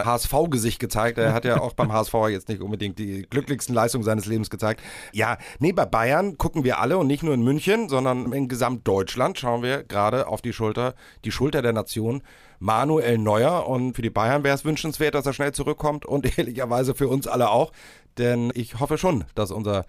HSV-Gesicht 0.46 0.80
gezeigt. 0.80 1.18
Er 1.18 1.34
hat 1.34 1.46
ja 1.46 1.60
auch 1.60 1.74
beim 1.74 1.92
HSV 1.92 2.14
jetzt 2.30 2.50
nicht 2.50 2.62
unbedingt 2.62 3.00
die 3.00 3.24
glücklichsten 3.30 3.74
Leistungen 3.74 4.04
seines 4.04 4.26
Lebens 4.26 4.50
gezeigt. 4.50 4.82
Ja, 5.12 5.38
nee, 5.60 5.72
bei 5.72 5.86
Bayern 5.86 6.38
gucken 6.38 6.64
wir 6.64 6.80
alle 6.80 6.98
und 6.98 7.08
nicht 7.08 7.24
nur 7.24 7.34
in 7.34 7.44
München, 7.44 7.90
sondern 7.90 8.32
in 8.32 8.48
Gesamtdeutschland 8.48 9.38
schauen 9.38 9.64
wir 9.64 9.84
gerade 9.84 10.28
auf 10.28 10.42
die 10.42 10.54
Schulter, 10.54 10.96
die 11.24 11.32
Schulter 11.32 11.62
der 11.62 11.74
Nation. 11.74 12.22
Manuel 12.60 13.18
Neuer 13.18 13.68
und 13.68 13.96
für 13.96 14.02
die 14.02 14.10
Bayern 14.10 14.44
wäre 14.44 14.56
es 14.56 14.64
wünschenswert, 14.64 15.14
dass 15.14 15.26
er 15.26 15.34
schnell 15.34 15.52
zurückkommt 15.52 16.06
und 16.06 16.38
ehrlicherweise 16.38 16.96
für 16.96 17.08
uns 17.08 17.28
alle 17.28 17.50
auch, 17.50 17.72
denn 18.18 18.52
ich 18.56 18.80
hoffe 18.80 18.98
schon, 18.98 19.26
dass 19.36 19.52
unser 19.52 19.86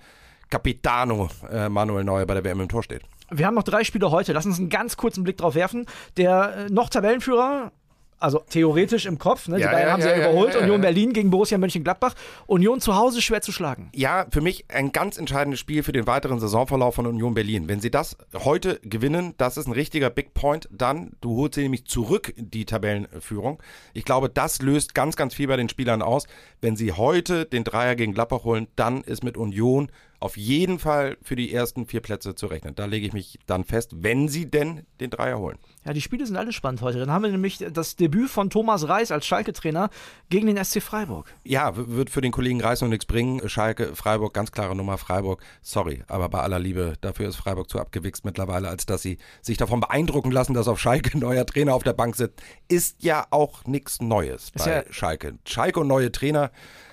Capitano 0.51 1.29
äh, 1.51 1.69
Manuel 1.69 2.05
Neuer 2.05 2.27
bei 2.27 2.35
der 2.35 2.45
WM 2.45 2.61
im 2.61 2.69
Tor 2.69 2.83
steht. 2.83 3.03
Wir 3.31 3.47
haben 3.47 3.55
noch 3.55 3.65
drei 3.65 3.83
Spiele 3.83 4.11
heute. 4.11 4.33
Lass 4.33 4.47
uns 4.47 4.59
einen 4.59 4.69
ganz 4.69 4.97
kurzen 4.97 5.25
Blick 5.25 5.37
drauf 5.37 5.57
werfen. 5.57 5.87
Der 6.17 6.67
äh, 6.67 6.71
noch 6.71 6.89
Tabellenführer, 6.89 7.73
also 8.19 8.43
theoretisch 8.49 9.07
im 9.07 9.19
Kopf, 9.19 9.49
ne? 9.49 9.57
die 9.57 9.63
Ja, 9.63 9.71
Bayern 9.71 9.87
ja, 9.87 9.93
haben 9.93 10.03
sie 10.03 10.09
ja, 10.09 10.17
ja 10.17 10.31
überholt. 10.31 10.57
Union 10.57 10.81
Berlin 10.81 11.13
gegen 11.13 11.31
Borussia 11.31 11.59
Mönchengladbach. 11.59 12.15
Union 12.47 12.81
zu 12.81 12.97
Hause 12.97 13.21
schwer 13.21 13.43
zu 13.43 13.53
schlagen. 13.53 13.91
Ja, 13.95 14.27
für 14.31 14.41
mich 14.41 14.65
ein 14.69 14.93
ganz 14.93 15.19
entscheidendes 15.19 15.61
Spiel 15.61 15.83
für 15.83 15.93
den 15.93 16.07
weiteren 16.07 16.41
Saisonverlauf 16.41 16.95
von 16.95 17.07
Union 17.07 17.35
Berlin. 17.35 17.69
Wenn 17.69 17.81
sie 17.81 17.91
das 17.91 18.17
heute 18.35 18.81
gewinnen, 18.83 19.35
das 19.37 19.57
ist 19.57 19.67
ein 19.67 19.73
richtiger 19.73 20.11
Big 20.11 20.35
Point, 20.35 20.69
dann, 20.73 21.13
du 21.21 21.37
holst 21.37 21.57
sie 21.57 21.63
nämlich 21.63 21.87
zurück, 21.87 22.33
die 22.37 22.65
Tabellenführung. 22.65 23.63
Ich 23.93 24.05
glaube, 24.05 24.29
das 24.31 24.63
löst 24.63 24.95
ganz, 24.95 25.17
ganz 25.17 25.35
viel 25.35 25.49
bei 25.49 25.57
den 25.57 25.69
Spielern 25.69 26.03
aus. 26.03 26.27
Wenn 26.61 26.77
sie 26.77 26.93
heute 26.93 27.45
den 27.45 27.65
Dreier 27.65 27.97
gegen 27.97 28.15
Gladbach 28.15 28.45
holen, 28.45 28.69
dann 28.77 29.03
ist 29.03 29.23
mit 29.23 29.37
Union 29.37 29.91
auf 30.21 30.37
jeden 30.37 30.79
Fall 30.79 31.17
für 31.23 31.37
die 31.37 31.53
ersten 31.53 31.87
vier 31.87 32.01
Plätze 32.01 32.35
zu 32.35 32.47
rechnen. 32.47 32.75
Da 32.75 32.87
lege 32.87 33.07
ich 33.07 33.13
mich 33.13 33.39
dann 33.47 33.65
fest, 33.65 33.93
wenn 34.03 34.29
sie 34.29 34.51
denn 34.51 34.87
den 35.01 35.11
Dreier 35.11 35.39
holen. 35.39 35.59
Ja, 35.85 35.93
die 35.93 36.01
Spiele 36.01 36.27
sind 36.27 36.37
alle 36.37 36.53
spannend 36.53 36.81
heute. 36.83 36.99
Dann 36.99 37.11
haben 37.11 37.23
wir 37.23 37.31
nämlich 37.31 37.65
das 37.73 37.97
Debüt 37.97 38.29
von 38.31 38.51
Thomas 38.51 38.89
Reis 38.89 39.11
als 39.13 39.25
Schalke-Trainer 39.27 39.91
gegen 40.31 40.47
den 40.47 40.63
SC 40.65 40.83
Freiburg. 40.83 41.33
Ja, 41.45 41.73
wird 41.77 42.11
für 42.11 42.21
den 42.21 42.33
Kollegen 42.33 42.61
Reis 42.61 42.81
noch 42.81 42.89
nichts 42.89 43.07
bringen. 43.07 43.49
Schalke, 43.49 43.95
Freiburg, 43.95 44.35
ganz 44.35 44.51
klare 44.53 44.75
Nummer 44.75 44.99
Freiburg. 44.99 45.43
Sorry, 45.63 46.03
aber 46.09 46.29
bei 46.29 46.41
aller 46.41 46.59
Liebe, 46.59 46.95
dafür 47.03 47.29
ist 47.29 47.37
Freiburg 47.37 47.71
zu 47.71 47.79
abgewichst 47.79 48.25
mittlerweile, 48.25 48.69
als 48.69 48.87
dass 48.87 49.03
sie 49.03 49.19
sich 49.43 49.59
davon 49.59 49.81
beeindrucken 49.81 50.33
lassen, 50.33 50.55
dass 50.55 50.67
auf 50.69 50.81
Schalke 50.81 51.17
ein 51.17 51.21
neuer 51.21 51.47
Trainer 51.47 51.75
auf 51.75 51.83
der 51.85 51.93
Bank 51.93 52.17
sitzt. 52.17 52.43
Ist 52.69 53.03
ja 53.03 53.27
auch 53.31 53.65
nichts 53.67 54.01
Neues 54.01 54.51
bei 54.57 54.79
ja- 54.79 54.85
Schalke. 54.93 55.39
Schalke 55.47 55.81
und 55.81 55.87
neue 55.89 56.11
Trainer, 56.11 56.51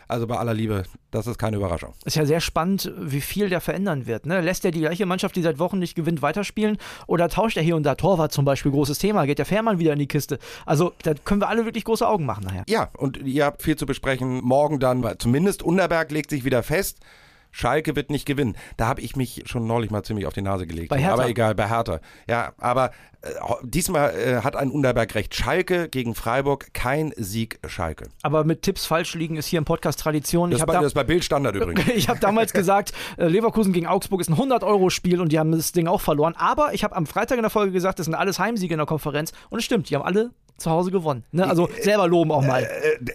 also 0.07 0.27
bei 0.27 0.37
aller 0.37 0.53
Liebe, 0.53 0.83
das 1.11 1.27
ist 1.27 1.37
keine 1.37 1.57
Überraschung. 1.57 1.93
Ist 2.05 2.15
ja 2.15 2.25
sehr 2.25 2.41
spannend, 2.41 2.91
wie 2.97 3.21
viel 3.21 3.49
der 3.49 3.61
verändern 3.61 4.05
wird. 4.05 4.25
Ne? 4.25 4.41
Lässt 4.41 4.65
er 4.65 4.71
die 4.71 4.79
gleiche 4.79 5.05
Mannschaft, 5.05 5.35
die 5.35 5.41
seit 5.41 5.59
Wochen 5.59 5.79
nicht 5.79 5.95
gewinnt, 5.95 6.21
weiterspielen? 6.21 6.77
Oder 7.07 7.29
tauscht 7.29 7.57
er 7.57 7.63
hier 7.63 7.75
und 7.75 7.83
da 7.83 7.95
Torwart 7.95 8.31
zum 8.31 8.45
Beispiel? 8.45 8.71
Großes 8.71 8.99
Thema. 8.99 9.25
Geht 9.25 9.39
der 9.39 9.45
Fährmann 9.45 9.79
wieder 9.79 9.93
in 9.93 9.99
die 9.99 10.07
Kiste? 10.07 10.39
Also, 10.65 10.93
da 11.03 11.13
können 11.13 11.41
wir 11.41 11.49
alle 11.49 11.65
wirklich 11.65 11.83
große 11.83 12.07
Augen 12.07 12.25
machen 12.25 12.45
nachher. 12.45 12.63
Ja, 12.67 12.89
und 12.97 13.17
ihr 13.17 13.45
habt 13.45 13.61
viel 13.61 13.75
zu 13.75 13.85
besprechen. 13.85 14.41
Morgen 14.43 14.79
dann, 14.79 15.03
weil 15.03 15.17
zumindest 15.17 15.63
Unterberg 15.63 16.11
legt 16.11 16.29
sich 16.29 16.45
wieder 16.45 16.63
fest. 16.63 16.99
Schalke 17.53 17.95
wird 17.95 18.09
nicht 18.09 18.25
gewinnen. 18.25 18.57
Da 18.75 18.87
habe 18.87 18.99
ich 18.99 19.15
mich 19.15 19.43
schon 19.45 19.65
neulich 19.65 19.91
mal 19.91 20.03
ziemlich 20.03 20.25
auf 20.25 20.33
die 20.33 20.41
Nase 20.41 20.67
gelegt. 20.67 20.89
Bei 20.89 20.97
Hertha. 20.97 21.13
Aber 21.13 21.29
egal, 21.29 21.55
bei 21.55 21.69
Hertha. 21.69 21.99
Ja, 22.27 22.51
aber 22.57 22.91
äh, 23.21 23.29
diesmal 23.61 24.09
äh, 24.15 24.41
hat 24.41 24.55
ein 24.55 24.69
Unterberg 24.71 25.13
recht. 25.15 25.33
Schalke 25.35 25.87
gegen 25.87 26.15
Freiburg, 26.15 26.73
kein 26.73 27.13
Sieg 27.15 27.59
Schalke. 27.67 28.09
Aber 28.23 28.43
mit 28.43 28.63
Tipps 28.63 28.85
falsch 28.85 29.13
liegen 29.13 29.37
ist 29.37 29.45
hier 29.45 29.59
im 29.59 29.65
Podcast 29.65 29.99
Tradition. 29.99 30.49
Das, 30.49 30.59
Ich 30.59 30.65
bei, 30.65 30.73
das 30.73 30.85
ist 30.87 30.93
bei 30.93 31.03
Bild 31.03 31.23
Standard 31.23 31.55
übrigens. 31.55 31.83
Ich 31.95 32.09
habe 32.09 32.19
damals 32.19 32.53
gesagt, 32.53 32.91
äh, 33.17 33.27
Leverkusen 33.27 33.71
gegen 33.71 33.85
Augsburg 33.85 34.19
ist 34.19 34.29
ein 34.29 34.35
100-Euro-Spiel 34.35 35.21
und 35.21 35.31
die 35.31 35.37
haben 35.37 35.51
das 35.51 35.71
Ding 35.71 35.87
auch 35.87 36.01
verloren. 36.01 36.33
Aber 36.35 36.73
ich 36.73 36.83
habe 36.83 36.95
am 36.95 37.05
Freitag 37.05 37.37
in 37.37 37.43
der 37.43 37.51
Folge 37.51 37.71
gesagt, 37.71 37.99
das 37.99 38.05
sind 38.05 38.15
alles 38.15 38.39
Heimsiege 38.39 38.73
in 38.73 38.79
der 38.79 38.87
Konferenz. 38.87 39.31
Und 39.51 39.59
es 39.59 39.65
stimmt, 39.65 39.89
die 39.89 39.95
haben 39.95 40.03
alle 40.03 40.31
zu 40.63 40.71
Hause 40.71 40.91
gewonnen. 40.91 41.23
Ne? 41.31 41.47
Also 41.47 41.69
selber 41.81 42.07
loben 42.07 42.31
auch 42.31 42.43
mal. 42.45 42.63
Äh, 42.63 42.67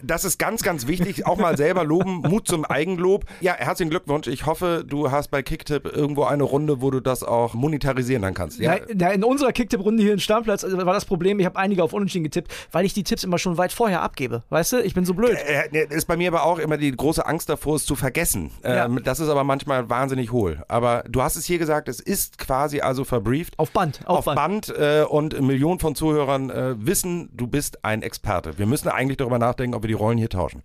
Das 0.03 0.25
ist 0.25 0.39
ganz, 0.39 0.63
ganz 0.63 0.87
wichtig. 0.87 1.27
Auch 1.27 1.39
mal 1.39 1.57
selber 1.57 1.85
loben. 1.85 2.21
Mut 2.29 2.47
zum 2.47 2.65
Eigenlob. 2.65 3.25
Ja, 3.41 3.55
herzlichen 3.57 3.91
Glückwunsch. 3.91 4.27
Ich 4.29 4.47
hoffe, 4.47 4.85
du 4.87 5.11
hast 5.11 5.29
bei 5.31 5.43
Kicktip 5.43 5.87
irgendwo 5.87 6.25
eine 6.25 6.45
Runde, 6.45 6.81
wo 6.81 6.91
du 6.91 7.01
das 7.01 7.23
auch 7.25 7.55
monetarisieren 7.55 8.23
dann 8.23 8.35
kannst. 8.35 8.59
Ja, 8.59 8.77
Na, 8.89 8.95
na, 8.95 9.13
in 9.13 9.25
unserer 9.25 9.53
Kicktipp-Runde 9.53 10.03
hier 10.03 10.13
in 10.13 10.21
Stammplatz 10.21 10.63
äh, 10.63 10.77
war 10.87 10.95
das 10.95 11.05
Problem, 11.05 11.41
ich 11.41 11.47
habe 11.47 11.59
einige 11.59 11.83
auf 11.83 11.93
Unentschieden 11.93 12.25
getippt, 12.25 12.53
weil 12.73 12.85
ich 12.85 12.95
die 12.95 13.03
Tipps 13.03 13.25
immer 13.25 13.39
schon 13.39 13.57
weit 13.59 13.73
vorher 13.73 14.03
abgebe. 14.03 14.43
Weißt 14.51 14.73
du, 14.75 14.81
ich 14.83 14.95
bin 14.95 15.05
so 15.05 15.15
blöd. 15.15 15.37
Äh, 15.47 15.87
ist 15.89 16.07
bei 16.07 16.17
mir 16.17 16.29
aber 16.29 16.45
auch 16.45 16.59
immer 16.59 16.77
die 16.77 16.91
große 16.93 17.25
Angst 17.27 17.49
davor, 17.49 17.77
es 17.77 17.87
zu 17.87 17.97
vergessen. 17.97 18.51
Ähm, 18.63 18.95
Ja. 18.97 19.01
Das 19.03 19.21
ist 19.21 19.29
aber 19.29 19.45
manchmal 19.45 19.89
wahnsinnig 19.89 20.33
hohl. 20.33 20.63
Aber 20.69 21.03
du 21.09 21.23
hast 21.23 21.37
es 21.37 21.45
hier 21.47 21.59
gesagt, 21.59 21.89
es 21.89 22.01
ist 22.01 22.39
quasi 22.39 22.81
also 22.81 23.05
verbrieft. 23.05 23.59
Auf 23.59 23.71
Band, 23.71 24.01
auf, 24.07 24.27
Auf 24.27 24.35
Band 24.35 24.69
äh, 24.69 25.05
und 25.09 25.41
Millionen 25.41 25.79
von 25.81 25.95
Zuhörern 25.95 26.51
äh, 26.51 26.75
wissen, 26.79 27.31
du 27.38 27.46
bist 27.46 27.85
ein 27.85 28.03
Experte. 28.03 28.59
Wir 28.59 28.66
müssen 28.66 28.88
eigentlich 28.88 29.16
darüber 29.16 29.38
nachdenken, 29.38 29.74
ob 29.74 29.83
wir 29.83 29.88
die 29.88 29.94
Rollen 29.94 30.18
hier 30.18 30.29
tauschen. 30.29 30.62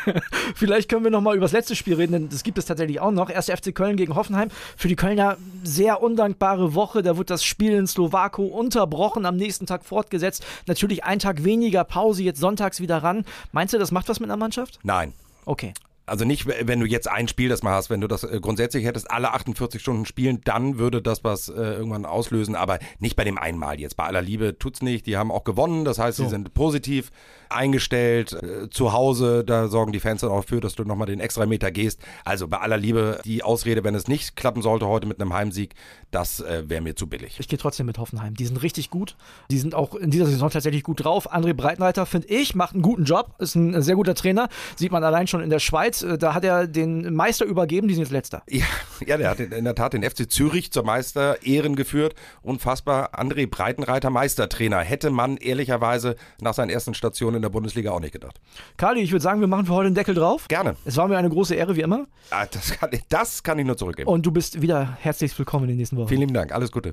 Vielleicht 0.56 0.88
können 0.88 1.04
wir 1.04 1.10
noch 1.10 1.20
mal 1.20 1.36
über 1.36 1.44
das 1.44 1.52
letzte 1.52 1.76
Spiel 1.76 1.94
reden, 1.94 2.12
denn 2.12 2.28
das 2.28 2.42
gibt 2.42 2.58
es 2.58 2.64
tatsächlich 2.66 2.98
auch 2.98 3.12
noch. 3.12 3.30
Erst 3.30 3.50
FC 3.50 3.74
Köln 3.74 3.96
gegen 3.96 4.14
Hoffenheim. 4.16 4.50
Für 4.76 4.88
die 4.88 4.96
Kölner 4.96 5.36
sehr 5.62 6.02
undankbare 6.02 6.74
Woche. 6.74 7.02
Da 7.02 7.16
wird 7.16 7.30
das 7.30 7.44
Spiel 7.44 7.72
in 7.72 7.86
Slowako 7.86 8.44
unterbrochen, 8.44 9.26
am 9.26 9.36
nächsten 9.36 9.66
Tag 9.66 9.84
fortgesetzt. 9.84 10.44
Natürlich 10.66 11.04
ein 11.04 11.18
Tag 11.18 11.44
weniger 11.44 11.84
Pause, 11.84 12.22
jetzt 12.22 12.40
sonntags 12.40 12.80
wieder 12.80 12.98
ran. 12.98 13.24
Meinst 13.52 13.74
du, 13.74 13.78
das 13.78 13.92
macht 13.92 14.08
was 14.08 14.18
mit 14.18 14.28
einer 14.28 14.36
Mannschaft? 14.36 14.80
Nein. 14.82 15.12
Okay. 15.44 15.74
Also 16.06 16.24
nicht, 16.24 16.46
wenn 16.46 16.80
du 16.80 16.86
jetzt 16.86 17.08
ein 17.08 17.28
Spiel 17.28 17.48
das 17.48 17.62
mal 17.62 17.72
hast, 17.72 17.90
wenn 17.90 18.00
du 18.00 18.08
das 18.08 18.24
äh, 18.24 18.38
grundsätzlich 18.40 18.84
hättest, 18.84 19.10
alle 19.10 19.32
48 19.32 19.80
Stunden 19.80 20.04
spielen, 20.04 20.40
dann 20.44 20.78
würde 20.78 21.00
das 21.00 21.24
was 21.24 21.48
äh, 21.48 21.52
irgendwann 21.54 22.04
auslösen, 22.04 22.56
aber 22.56 22.78
nicht 22.98 23.16
bei 23.16 23.24
dem 23.24 23.38
einmal 23.38 23.80
jetzt. 23.80 23.96
Bei 23.96 24.04
aller 24.04 24.22
Liebe 24.22 24.58
tut's 24.58 24.82
nicht. 24.82 25.06
Die 25.06 25.16
haben 25.16 25.30
auch 25.30 25.44
gewonnen, 25.44 25.84
das 25.84 25.98
heißt, 25.98 26.18
sie 26.18 26.28
sind 26.28 26.52
positiv 26.54 27.10
eingestellt. 27.48 28.32
Äh, 28.32 28.68
zu 28.70 28.92
Hause, 28.92 29.44
da 29.44 29.68
sorgen 29.68 29.92
die 29.92 30.00
Fans 30.00 30.20
dann 30.20 30.30
auch 30.30 30.44
für, 30.44 30.60
dass 30.60 30.74
du 30.74 30.84
nochmal 30.84 31.06
den 31.06 31.20
extra 31.20 31.46
Meter 31.46 31.70
gehst. 31.70 32.00
Also 32.24 32.48
bei 32.48 32.58
aller 32.58 32.76
Liebe, 32.76 33.20
die 33.24 33.42
Ausrede, 33.42 33.84
wenn 33.84 33.94
es 33.94 34.08
nicht 34.08 34.36
klappen 34.36 34.62
sollte 34.62 34.86
heute 34.86 35.06
mit 35.06 35.20
einem 35.20 35.32
Heimsieg, 35.32 35.74
das 36.10 36.40
äh, 36.40 36.68
wäre 36.68 36.82
mir 36.82 36.96
zu 36.96 37.06
billig. 37.06 37.36
Ich 37.38 37.48
gehe 37.48 37.58
trotzdem 37.58 37.86
mit 37.86 37.98
Hoffenheim. 37.98 38.34
Die 38.34 38.46
sind 38.46 38.62
richtig 38.62 38.90
gut. 38.90 39.16
Die 39.50 39.58
sind 39.58 39.74
auch 39.74 39.94
in 39.94 40.10
dieser 40.10 40.26
Saison 40.26 40.50
tatsächlich 40.50 40.82
gut 40.82 41.04
drauf. 41.04 41.32
André 41.32 41.54
Breitenreiter, 41.54 42.06
finde 42.06 42.28
ich, 42.28 42.54
macht 42.54 42.74
einen 42.74 42.82
guten 42.82 43.04
Job. 43.04 43.34
Ist 43.38 43.54
ein 43.54 43.80
sehr 43.82 43.96
guter 43.96 44.14
Trainer. 44.14 44.48
Sieht 44.76 44.92
man 44.92 45.04
allein 45.04 45.26
schon 45.26 45.42
in 45.42 45.50
der 45.50 45.58
Schweiz. 45.58 45.93
Äh, 46.02 46.18
Da 46.18 46.34
hat 46.34 46.44
er 46.44 46.66
den 46.66 47.14
Meister 47.14 47.44
übergeben. 47.44 47.88
Die 47.88 47.94
sind 47.94 48.02
jetzt 48.04 48.12
letzter. 48.12 48.42
Ja, 48.48 48.64
ja, 49.06 49.16
der 49.16 49.30
hat 49.30 49.40
in 49.40 49.52
in 49.52 49.64
der 49.64 49.74
Tat 49.74 49.92
den 49.92 50.02
FC 50.02 50.30
Zürich 50.30 50.72
zur 50.72 50.84
Meister 50.84 51.42
Ehren 51.42 51.76
geführt. 51.76 52.14
Unfassbar. 52.42 53.10
André 53.18 53.48
Breitenreiter, 53.48 54.10
Meistertrainer. 54.10 54.80
Hätte 54.80 55.10
man 55.10 55.36
ehrlicherweise 55.36 56.16
nach 56.40 56.54
seinen 56.54 56.70
ersten 56.70 56.94
Stationen 56.94 57.36
in 57.36 57.42
der 57.42 57.48
Bundesliga 57.50 57.92
auch 57.92 58.00
nicht 58.00 58.12
gedacht. 58.12 58.40
Kali, 58.76 59.00
ich 59.00 59.12
würde 59.12 59.22
sagen, 59.22 59.40
wir 59.40 59.46
machen 59.48 59.66
für 59.66 59.74
heute 59.74 59.90
den 59.90 59.94
Deckel 59.94 60.14
drauf. 60.14 60.48
Gerne. 60.48 60.76
Es 60.84 60.96
war 60.96 61.08
mir 61.08 61.16
eine 61.18 61.30
große 61.30 61.54
Ehre, 61.54 61.76
wie 61.76 61.80
immer. 61.82 62.06
Ah, 62.30 62.46
das, 62.50 62.72
kann, 62.78 62.90
ich- 62.92 63.06
das 63.08 63.42
kann 63.42 63.58
ich 63.58 63.66
nur 63.66 63.76
zurückgeben. 63.76 64.08
Und 64.08 64.24
du 64.26 64.30
bist 64.32 64.60
wieder 64.62 64.96
herzlich 65.00 65.38
willkommen 65.38 65.64
in 65.64 65.68
den 65.70 65.76
nächsten 65.78 65.96
Wochen. 65.96 66.08
Vielen 66.08 66.20
lieben 66.20 66.34
Dank. 66.34 66.52
Alles 66.52 66.72
Gute. 66.72 66.92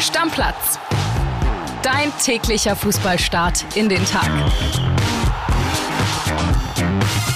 Stammplatz. 0.00 0.78
Dein 1.82 2.10
täglicher 2.22 2.76
Fußballstart 2.76 3.64
in 3.76 3.88
den 3.88 4.04
Tag. 4.06 4.30
Bye. 7.00 7.33